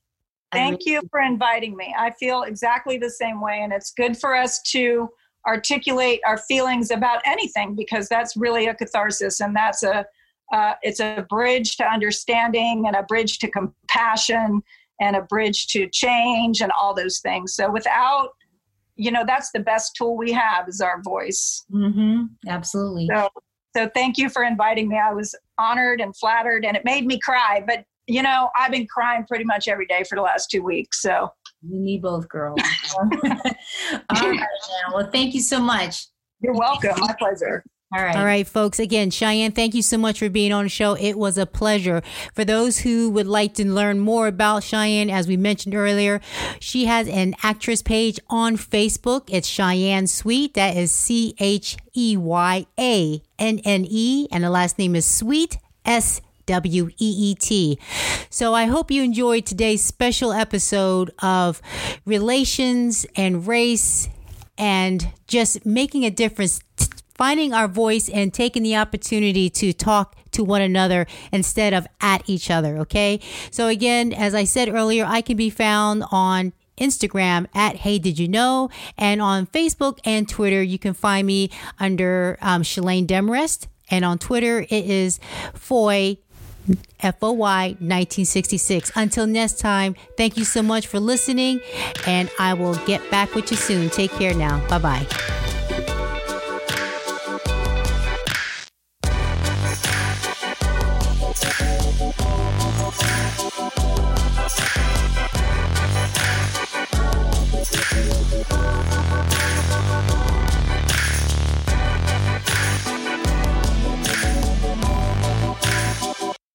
Thank 0.51 0.85
you 0.85 1.01
for 1.09 1.19
inviting 1.19 1.75
me. 1.75 1.95
I 1.97 2.11
feel 2.11 2.43
exactly 2.43 2.97
the 2.97 3.09
same 3.09 3.41
way, 3.41 3.61
and 3.61 3.73
it's 3.73 3.91
good 3.91 4.17
for 4.17 4.35
us 4.35 4.61
to 4.63 5.09
articulate 5.47 6.21
our 6.25 6.37
feelings 6.37 6.91
about 6.91 7.21
anything 7.25 7.75
because 7.75 8.07
that's 8.07 8.37
really 8.37 8.67
a 8.67 8.75
catharsis, 8.75 9.39
and 9.39 9.55
that's 9.55 9.83
a 9.83 10.05
uh, 10.53 10.73
it's 10.83 10.99
a 10.99 11.25
bridge 11.29 11.77
to 11.77 11.83
understanding 11.83 12.85
and 12.85 12.95
a 12.95 13.03
bridge 13.03 13.39
to 13.39 13.49
compassion 13.49 14.61
and 15.01 15.15
a 15.15 15.21
bridge 15.21 15.67
to 15.67 15.89
change 15.89 16.61
and 16.61 16.71
all 16.71 16.93
those 16.93 17.19
things. 17.19 17.55
So 17.55 17.71
without 17.71 18.29
you 18.95 19.11
know 19.11 19.23
that's 19.25 19.51
the 19.51 19.59
best 19.59 19.95
tool 19.95 20.17
we 20.17 20.31
have 20.31 20.67
is 20.67 20.81
our 20.81 21.01
voice. 21.01 21.65
hmm 21.71 22.23
absolutely. 22.47 23.07
So 23.11 23.29
so 23.75 23.89
thank 23.93 24.17
you 24.17 24.29
for 24.29 24.43
inviting 24.43 24.87
me. 24.87 24.99
I 24.99 25.13
was 25.13 25.33
honored 25.57 25.99
and 25.99 26.15
flattered, 26.15 26.63
and 26.63 26.77
it 26.77 26.85
made 26.85 27.05
me 27.05 27.19
cry. 27.19 27.63
But 27.65 27.85
you 28.07 28.21
know, 28.21 28.49
I've 28.57 28.71
been 28.71 28.87
crying 28.87 29.25
pretty 29.27 29.45
much 29.45 29.67
every 29.67 29.85
day 29.85 30.03
for 30.03 30.15
the 30.15 30.21
last 30.21 30.49
two 30.51 30.61
weeks. 30.61 31.01
So 31.01 31.29
You 31.61 31.79
need 31.79 32.01
both, 32.01 32.27
girls 32.29 32.61
All 32.97 34.29
right. 34.29 34.39
Well, 34.93 35.09
thank 35.11 35.33
you 35.33 35.41
so 35.41 35.59
much. 35.59 36.07
you're 36.41 36.53
welcome. 36.53 36.99
My 36.99 37.15
pleasure. 37.17 37.63
All 37.93 38.01
right. 38.01 38.15
All 38.15 38.25
right, 38.25 38.47
folks. 38.47 38.79
Again, 38.79 39.11
Cheyanne, 39.11 39.51
thank 39.51 39.75
you 39.75 39.83
so 39.83 39.97
much 39.99 40.17
for 40.17 40.27
being 40.29 40.51
on 40.51 40.63
the 40.65 40.69
show. 40.69 40.95
It 40.95 41.15
was 41.17 41.37
a 41.37 41.45
pleasure. 41.45 42.01
For 42.33 42.43
those 42.43 42.79
who 42.79 43.09
would 43.11 43.27
like 43.27 43.53
to 43.55 43.67
learn 43.71 43.99
more 43.99 44.27
about 44.27 44.63
Cheyanne, 44.63 45.11
as 45.11 45.27
we 45.27 45.37
mentioned 45.37 45.75
earlier, 45.75 46.19
she 46.59 46.85
has 46.85 47.07
an 47.07 47.35
actress 47.43 47.83
page 47.83 48.19
on 48.29 48.57
Facebook. 48.57 49.29
It's 49.29 49.47
Cheyanne 49.47 50.07
Sweet. 50.07 50.55
That 50.55 50.75
is 50.75 50.91
C 50.91 51.35
H 51.39 51.77
E 51.95 52.17
Y 52.17 52.65
A 52.79 53.21
N 53.37 53.59
N 53.63 53.85
E. 53.87 54.27
And 54.31 54.43
the 54.43 54.49
last 54.49 54.79
name 54.79 54.95
is 54.95 55.05
Sweet, 55.05 55.57
S 55.85 56.19
W 56.47 56.89
E 56.97 57.31
E 57.31 57.35
T. 57.35 57.77
So 58.31 58.55
I 58.55 58.65
hope 58.65 58.89
you 58.89 59.03
enjoyed 59.03 59.45
today's 59.45 59.83
special 59.83 60.33
episode 60.33 61.11
of 61.21 61.61
relations 62.05 63.05
and 63.15 63.45
race 63.47 64.09
and 64.57 65.11
just 65.27 65.65
making 65.65 66.05
a 66.05 66.11
difference, 66.11 66.59
t- 66.77 66.85
finding 67.15 67.53
our 67.53 67.67
voice 67.67 68.09
and 68.09 68.33
taking 68.33 68.63
the 68.63 68.75
opportunity 68.75 69.49
to 69.49 69.73
talk 69.73 70.15
to 70.31 70.43
one 70.43 70.61
another 70.61 71.05
instead 71.31 71.73
of 71.73 71.87
at 72.01 72.27
each 72.27 72.49
other. 72.49 72.77
Okay. 72.79 73.19
So, 73.51 73.67
again, 73.67 74.13
as 74.13 74.33
I 74.33 74.43
said 74.43 74.69
earlier, 74.69 75.05
I 75.07 75.21
can 75.21 75.37
be 75.37 75.49
found 75.49 76.03
on 76.11 76.53
Instagram 76.77 77.47
at 77.53 77.77
Hey 77.77 77.99
Did 77.99 78.19
You 78.19 78.27
Know? 78.27 78.69
And 78.97 79.21
on 79.21 79.47
Facebook 79.47 79.99
and 80.05 80.27
Twitter, 80.27 80.61
you 80.61 80.79
can 80.79 80.93
find 80.93 81.25
me 81.27 81.49
under 81.79 82.37
um, 82.41 82.63
Shalane 82.63 83.07
Demarest. 83.07 83.67
And 83.89 84.03
on 84.03 84.17
Twitter, 84.17 84.61
it 84.61 84.71
is 84.71 85.19
Foy 85.53 86.17
FOY 86.99 87.75
1966. 87.79 88.91
Until 88.95 89.27
next 89.27 89.59
time, 89.59 89.95
thank 90.17 90.37
you 90.37 90.45
so 90.45 90.63
much 90.63 90.87
for 90.87 90.99
listening, 90.99 91.59
and 92.07 92.29
I 92.39 92.53
will 92.53 92.75
get 92.85 93.11
back 93.11 93.35
with 93.35 93.51
you 93.51 93.57
soon. 93.57 93.89
Take 93.89 94.11
care 94.11 94.33
now. 94.33 94.65
Bye 94.69 94.79
bye. 94.79 95.52